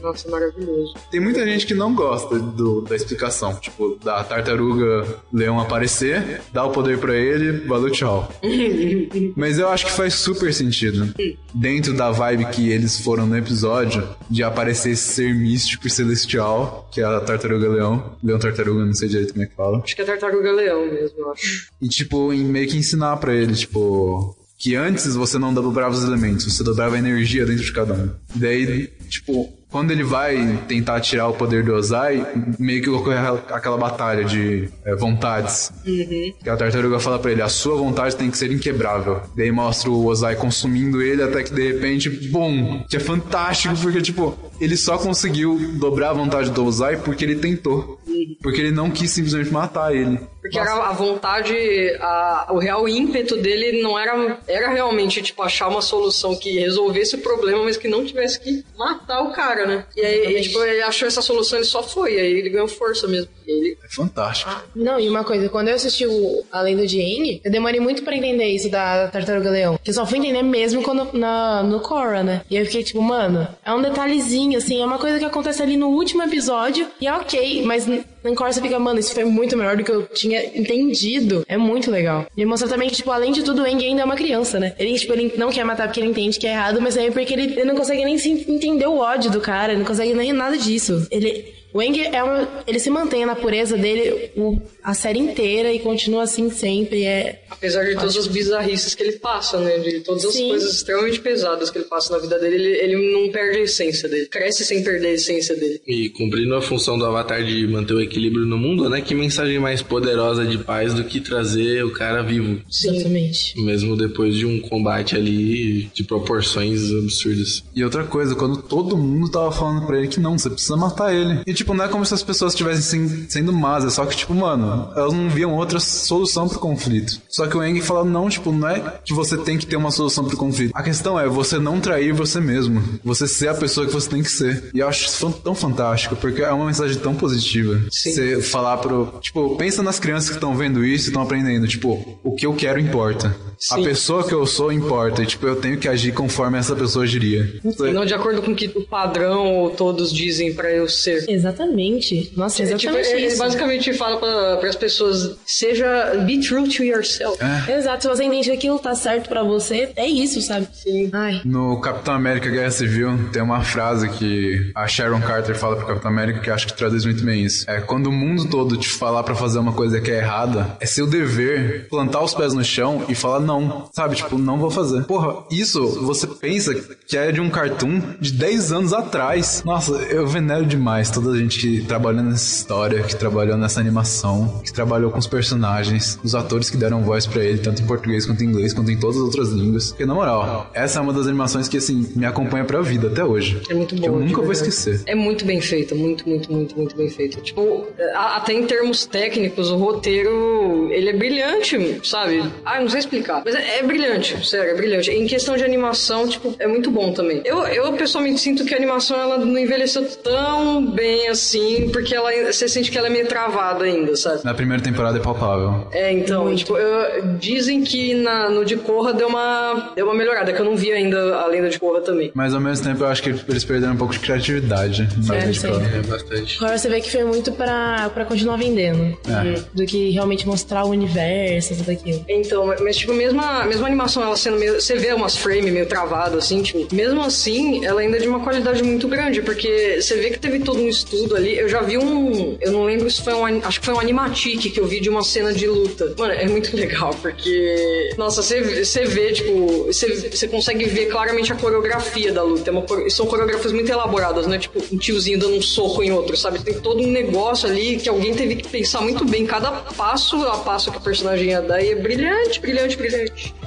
[0.00, 0.94] Nossa, maravilhoso.
[1.10, 3.54] Tem muita gente que não gosta do- da explicação.
[3.56, 8.30] Tipo, da tartaruga leão aparecer, dá o poder pra ele, valeu, tchau.
[9.36, 11.12] Mas eu acho que faz super sentido.
[11.52, 16.65] Dentro da vibe que eles foram no episódio, de aparecer esse ser místico e celestial,
[16.90, 18.16] que é a tartaruga leão.
[18.22, 19.78] Leão tartaruga, não sei direito como é que fala.
[19.78, 21.70] Acho que é tartaruga leão mesmo, eu acho.
[21.80, 24.36] E, tipo, em meio que ensinar pra ele, tipo.
[24.58, 28.10] Que antes você não dobrava os elementos, você dobrava a energia dentro de cada um.
[28.34, 32.26] Daí, tipo, quando ele vai tentar tirar o poder do Ozai,
[32.58, 33.18] meio que ocorre
[33.50, 35.70] aquela batalha de é, vontades.
[35.84, 39.20] Que a tartaruga fala pra ele, a sua vontade tem que ser inquebrável.
[39.36, 42.84] Daí mostra o Ozai consumindo ele até que de repente, bum!
[42.88, 47.36] Que é fantástico, porque, tipo, ele só conseguiu dobrar a vontade do Ozai porque ele
[47.36, 48.00] tentou.
[48.42, 50.18] Porque ele não quis simplesmente matar ele.
[50.40, 51.52] Porque era a vontade,
[52.00, 57.16] a- o real ímpeto dele não era, era realmente, tipo, achar uma solução que resolvesse
[57.16, 59.84] o problema, mas que não tivesse que matar o cara, né?
[59.96, 62.68] E aí, e, tipo, ele achou essa solução, ele só foi, e aí ele ganhou
[62.68, 63.28] força mesmo.
[63.46, 64.50] E ele, É fantástico.
[64.74, 68.02] Não, e uma coisa, quando eu assisti o A Lenda de Aang, eu demorei muito
[68.04, 69.78] pra entender isso da Tartaruga Leão.
[69.84, 72.42] Eu só fui entender mesmo quando na, no Korra, né?
[72.48, 75.60] E aí eu fiquei tipo, mano, é um detalhezinho, assim, é uma coisa que acontece
[75.62, 79.12] ali no último episódio e é ok, mas n- no Korra você fica, mano, isso
[79.14, 81.44] foi muito melhor do que eu tinha entendido.
[81.48, 82.26] É muito legal.
[82.36, 84.74] E mostra também que, tipo, além de tudo, o Aang ainda é uma criança, né?
[84.78, 87.32] Ele, tipo, ele não quer matar porque ele entende que é errado, mas também porque
[87.32, 88.16] ele, ele não consegue nem
[88.48, 91.06] entender o ódio do cara, ele não consegue nem nada disso.
[91.10, 95.72] Ele, o Eng é uma, ele se mantém na pureza dele o- a série inteira
[95.72, 97.04] e continua assim sempre.
[97.04, 99.78] É, apesar de todas as bizarrices que ele passa, né?
[99.78, 100.48] De todas as Sim.
[100.50, 104.08] coisas extremamente pesadas que ele passa na vida dele, ele, ele não perde a essência
[104.08, 104.26] dele.
[104.26, 105.80] Cresce sem perder a essência dele.
[105.86, 109.00] E cumprindo a função do Avatar de manter o equilíbrio no mundo, né?
[109.00, 112.60] Que mensagem mais poderosa de paz do que trazer o cara vivo.
[112.70, 113.60] exatamente.
[113.60, 117.62] Mesmo depois de um combate ali de proporções absurdas.
[117.74, 121.14] E outra coisa, quando todo mundo tava falando pra ele que não, você precisa matar
[121.14, 121.40] ele.
[121.46, 124.16] E tipo, não é como se as pessoas estivessem sen- sendo más, é só que
[124.16, 127.20] tipo, mano, elas não viam outra solução pro conflito.
[127.28, 129.90] Só que o Eng fala, não, tipo, não é que você tem que ter uma
[129.90, 130.72] solução pro conflito.
[130.74, 132.82] A questão é você não trair você mesmo.
[133.04, 134.70] Você ser a pessoa que você tem que ser.
[134.74, 137.80] E eu acho isso tão fantástico, porque é uma mensagem tão positiva.
[137.90, 138.12] Sim.
[138.12, 139.14] Você falar pro.
[139.20, 141.66] Tipo, pensa nas crianças que estão vendo isso e estão aprendendo.
[141.66, 143.34] Tipo, o que eu quero importa.
[143.72, 143.84] A Sim.
[143.84, 145.22] pessoa que eu sou importa.
[145.22, 147.50] E, tipo, eu tenho que agir conforme essa pessoa agiria.
[147.64, 151.24] E não de acordo com o que o padrão ou todos dizem pra eu ser.
[151.28, 152.32] Exatamente.
[152.36, 153.38] Nossa, É, exatamente tipo, ele ele isso.
[153.38, 157.38] basicamente fala para as pessoas: seja be true to yourself.
[157.68, 160.68] Exato, se você entende que aquilo tá certo pra você, é isso, sabe?
[160.72, 161.10] Sim.
[161.12, 161.40] Ai.
[161.44, 166.10] No Capitão América Guerra Civil tem uma frase que a Sharon Carter fala pro Capitão
[166.10, 167.68] América que acho que traduz muito bem isso.
[167.68, 170.86] É quando o mundo todo te falar pra fazer uma coisa que é errada, é
[170.86, 173.88] seu dever plantar os pés no chão e falar não.
[173.92, 175.04] Sabe, tipo, não vou fazer.
[175.04, 176.74] Porra, isso você pensa
[177.06, 179.62] que é de um cartoon de 10 anos atrás.
[179.64, 184.60] Nossa, eu venero demais toda a gente que trabalhou nessa história, que trabalhou nessa animação,
[184.64, 188.26] que trabalhou com os personagens, os atores que deram voz pra ele, tanto em português
[188.26, 189.88] quanto em inglês, quanto em todas as outras línguas.
[189.90, 193.24] Porque, na moral, essa é uma das animações que, assim, me acompanha pra vida até
[193.24, 193.62] hoje.
[193.70, 194.20] É muito Que boa.
[194.20, 195.02] eu nunca vou esquecer.
[195.06, 197.40] É muito bem feita, muito, muito, muito, muito bem feita.
[197.40, 202.42] Tipo, até em termos técnicos, o roteiro, ele é brilhante, sabe?
[202.64, 203.35] Ah, não sei explicar.
[203.44, 205.10] Mas é, é brilhante, sério, é brilhante.
[205.10, 207.40] Em questão de animação, tipo, é muito bom também.
[207.44, 212.30] Eu, eu pessoalmente sinto que a animação, ela não envelheceu tão bem assim, porque ela,
[212.52, 214.44] você sente que ela é meio travada ainda, sabe?
[214.44, 215.86] Na primeira temporada é palpável.
[215.92, 220.52] É, então, tipo, eu- dizem que na, no de Korra deu uma, deu uma melhorada,
[220.52, 222.30] que eu não vi ainda a lenda de Korra também.
[222.34, 225.08] Mas ao mesmo tempo eu acho que eles perderam um pouco de criatividade.
[225.26, 225.82] na É, falar.
[225.94, 226.56] É bastante.
[226.58, 229.16] Agora você vê que foi muito pra, pra continuar vendendo.
[229.28, 229.60] É.
[229.74, 232.24] Do que realmente mostrar o universo, tudo aquilo.
[232.28, 234.80] Então, mas tipo, mesmo a, mesmo a animação, ela sendo meio.
[234.80, 238.40] Você vê umas frames meio travado, assim, tipo, mesmo assim, ela ainda é de uma
[238.40, 241.56] qualidade muito grande, porque você vê que teve todo um estudo ali.
[241.58, 242.56] Eu já vi um.
[242.60, 243.44] Eu não lembro se foi um.
[243.44, 246.14] Acho que foi um animatic que eu vi de uma cena de luta.
[246.18, 248.10] Mano, é muito legal, porque.
[248.16, 249.86] Nossa, você, você vê, tipo.
[249.86, 252.70] Você, você consegue ver claramente a coreografia da luta.
[252.70, 254.58] É uma, são coreografias muito elaboradas, né?
[254.58, 256.58] Tipo, um tiozinho dando um soco em outro, sabe?
[256.60, 259.46] Tem todo um negócio ali que alguém teve que pensar muito bem.
[259.46, 263.15] Cada passo a passo que o personagem ia dar e é brilhante, brilhante, brilhante.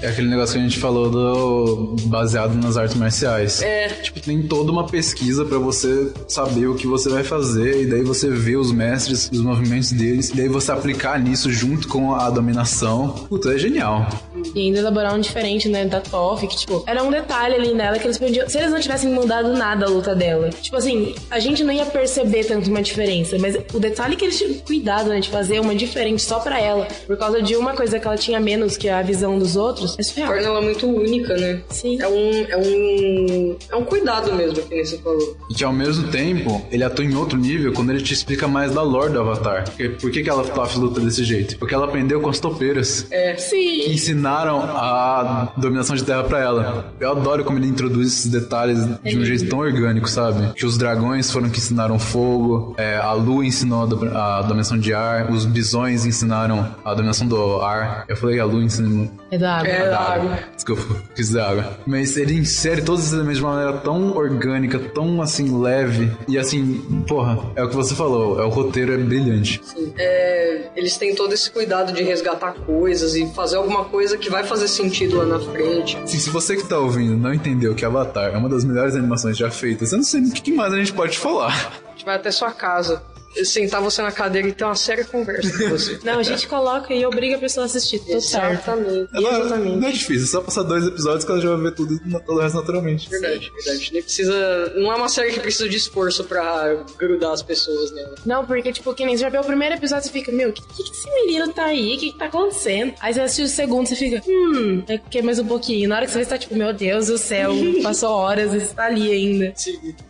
[0.01, 3.61] É aquele negócio que a gente falou do baseado nas artes marciais.
[3.61, 3.87] É.
[3.87, 8.03] Tipo, tem toda uma pesquisa pra você saber o que você vai fazer e daí
[8.03, 12.29] você vê os mestres, os movimentos deles, e daí você aplicar nisso junto com a
[12.29, 13.09] dominação.
[13.29, 14.07] Puta, é genial.
[14.55, 17.97] E ainda elaborar um diferente, né, da Toph, que, tipo, era um detalhe ali nela
[17.99, 18.47] que eles podiam.
[18.49, 21.85] Se eles não tivessem mudado nada a luta dela, tipo assim, a gente não ia
[21.85, 25.75] perceber tanto uma diferença, mas o detalhe que eles tinham cuidado, né, de fazer uma
[25.75, 29.01] diferente só pra ela, por causa de uma coisa que ela tinha menos que a
[29.01, 30.29] visão dos outros, é surreal.
[30.33, 31.61] Torna ela muito única, né?
[31.69, 32.01] Sim.
[32.01, 35.37] É um, é um, é um cuidado mesmo, que nem você falou.
[35.49, 38.73] E que ao mesmo tempo, ele atua em outro nível quando ele te explica mais
[38.73, 39.63] da lore do Avatar.
[39.65, 41.57] Porque- Por que, que ela Toph luta desse jeito?
[41.57, 43.05] Porque ela aprendeu com as topeiras.
[43.11, 43.33] É.
[43.33, 43.81] Que Sim.
[44.29, 46.93] Ensinaram a dominação de terra pra ela.
[46.99, 50.53] Eu adoro como ele introduz esses detalhes de um jeito tão orgânico, sabe?
[50.53, 53.83] Que os dragões foram que ensinaram fogo, é, a lua ensinou
[54.15, 58.05] a dominação de ar, os bisões ensinaram a dominação do ar.
[58.07, 59.69] Eu falei a lua ensinou É da água.
[59.69, 60.39] É da água.
[60.55, 61.77] Desculpa, quis dizer água.
[61.85, 66.11] Mas ele insere todos esses elementos de uma maneira tão orgânica, tão assim, leve.
[66.27, 69.61] E assim, porra, é o que você falou, é o roteiro é brilhante.
[69.97, 74.43] É, eles têm todo esse cuidado de resgatar coisas e fazer alguma coisa que vai
[74.43, 75.97] fazer sentido lá na frente.
[75.97, 79.37] Assim, se você que tá ouvindo não entendeu que Avatar é uma das melhores animações
[79.37, 81.71] já feitas, eu não sei o que mais a gente pode falar.
[81.87, 83.01] A gente vai até sua casa,
[83.43, 85.99] sentar você na cadeira e ter uma séria conversa com você.
[86.03, 87.99] Não, a gente coloca e obriga a pessoa a assistir.
[87.99, 88.53] Tudo certo.
[88.53, 89.09] Exatamente.
[89.13, 89.77] Não, Exatamente.
[89.77, 92.19] não é difícil, é só passar dois episódios que ela já vai ver tudo na-
[92.19, 93.09] todo o resto naturalmente.
[93.09, 93.89] Verdade, verdade.
[93.93, 94.73] Nem precisa.
[94.75, 98.15] Não é uma série que precisa de esforço pra grudar as pessoas nela.
[98.25, 100.53] Não, porque, tipo, que nem você já vê o primeiro episódio, você fica, meu, o
[100.53, 101.95] que, que que esse menino tá aí?
[101.95, 102.93] O que, que tá acontecendo?
[102.99, 105.89] Aí você assiste o segundo, você fica, hum, é que mais um pouquinho.
[105.89, 107.51] Na hora que você vê, você tá tipo, meu Deus do céu,
[107.83, 109.53] passou horas e você tá ali ainda.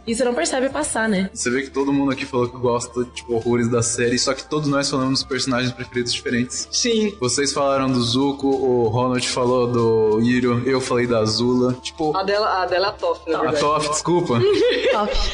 [0.08, 1.30] E você não percebe passar, né?
[1.34, 4.44] Você vê que todo mundo aqui falou que gosta, tipo, horrores da série, só que
[4.44, 6.68] todos nós falamos dos personagens preferidos diferentes.
[6.72, 7.16] Sim.
[7.20, 11.74] Vocês falaram do Zuko, o Ronald falou do Hiro, eu falei da Azula.
[11.82, 13.54] Tipo, A dela, a dela é a Toff, na a.
[13.54, 14.40] Toph, desculpa.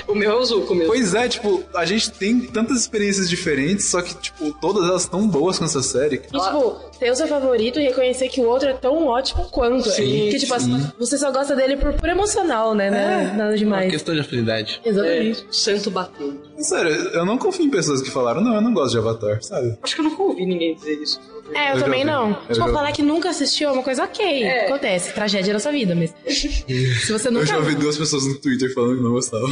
[0.07, 0.91] O meu é o Zuko mesmo.
[0.93, 5.27] pois é, tipo, a gente tem tantas experiências diferentes, só que, tipo, todas elas tão
[5.27, 6.17] boas com essa série.
[6.17, 9.89] E, tipo, ter o seu favorito e reconhecer que o outro é tão ótimo quanto.
[9.89, 10.91] Sim, que, tipo, sim.
[10.99, 12.89] você só gosta dele por, por emocional, né?
[12.89, 13.91] Nada, nada Uma demais.
[13.91, 14.81] questão de afinidade.
[14.85, 15.41] Exatamente.
[15.49, 16.33] É, santo bateu.
[16.57, 19.77] Sério, eu não confio em pessoas que falaram, não, eu não gosto de Avatar, sabe?
[19.81, 21.19] Acho que eu nunca ouvi ninguém dizer isso.
[21.53, 22.05] É, eu, também vi.
[22.09, 22.29] não.
[22.49, 22.93] Eu tipo, falar vi.
[22.93, 24.43] que nunca assistiu é uma coisa ok.
[24.43, 24.65] É.
[24.65, 26.13] Acontece, tragédia na sua vida, mas.
[26.33, 27.43] Se você nunca.
[27.43, 29.49] Eu já ouvi duas pessoas no Twitter falando que não gostavam.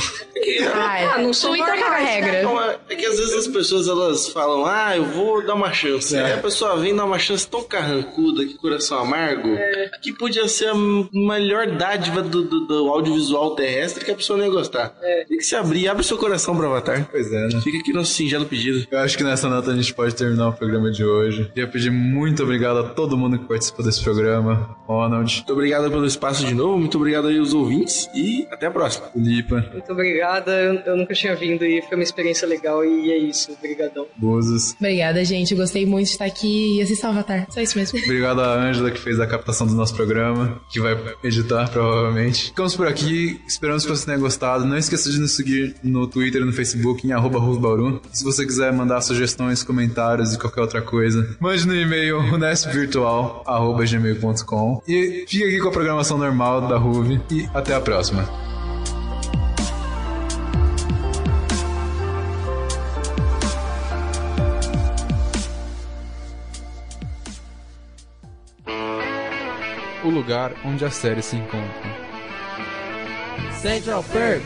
[0.73, 1.05] Ah, é.
[1.05, 2.43] Ah, não sou Twitter caga normais, regra.
[2.43, 5.71] Não, é é que às vezes as pessoas elas falam, ah, eu vou dar uma
[5.73, 6.15] chance.
[6.15, 6.23] É.
[6.23, 9.49] Aí a pessoa vem dar uma chance tão carrancuda, que coração amargo,
[10.01, 14.45] que podia ser a melhor dádiva do, do- do audiovisual terrestre que a pessoa não
[14.45, 14.89] ia gostar.
[15.27, 17.07] Tem que se abrir, abre seu coração pro Avatar.
[17.11, 17.61] Pois é, né?
[17.61, 18.85] Fica aqui nosso singelo pedido.
[18.91, 21.45] Eu acho que nessa nota a gente pode terminar o programa de hoje.
[21.53, 24.75] Queria pedir muito obrigado a todo mundo que participou desse programa.
[24.87, 28.71] Ronald, Muito obrigado pelo espaço de novo, muito obrigado aí aos ouvintes e até a
[28.71, 29.07] próxima.
[29.15, 30.51] Lipa, Muito obrigada.
[30.51, 33.51] Eu, eu nunca tinha vindo e foi uma experiência legal e é isso.
[33.53, 34.05] Obrigadão.
[34.17, 34.75] Buzos.
[34.79, 35.51] Obrigada, gente.
[35.51, 37.47] Eu gostei muito de estar aqui e assistir o Avatar.
[37.49, 37.99] Só isso mesmo.
[38.03, 42.45] Obrigado a Ângela que fez a captação do nosso programa, que vai editar provavelmente.
[42.45, 44.65] Ficamos por aqui, esperamos que você tenha gostado.
[44.65, 48.01] Não esqueça de nos seguir no Twitter e no Facebook em arroba Rufbauru.
[48.11, 55.25] Se você quiser mandar sugestões, comentários e qualquer outra coisa, mande no e-mail unespvirtual.gmail.com E
[55.27, 58.27] fica aqui com a programação normal da Ruve e até a próxima.
[70.03, 71.93] O lugar onde as séries se encontram.
[73.61, 74.43] Central Perk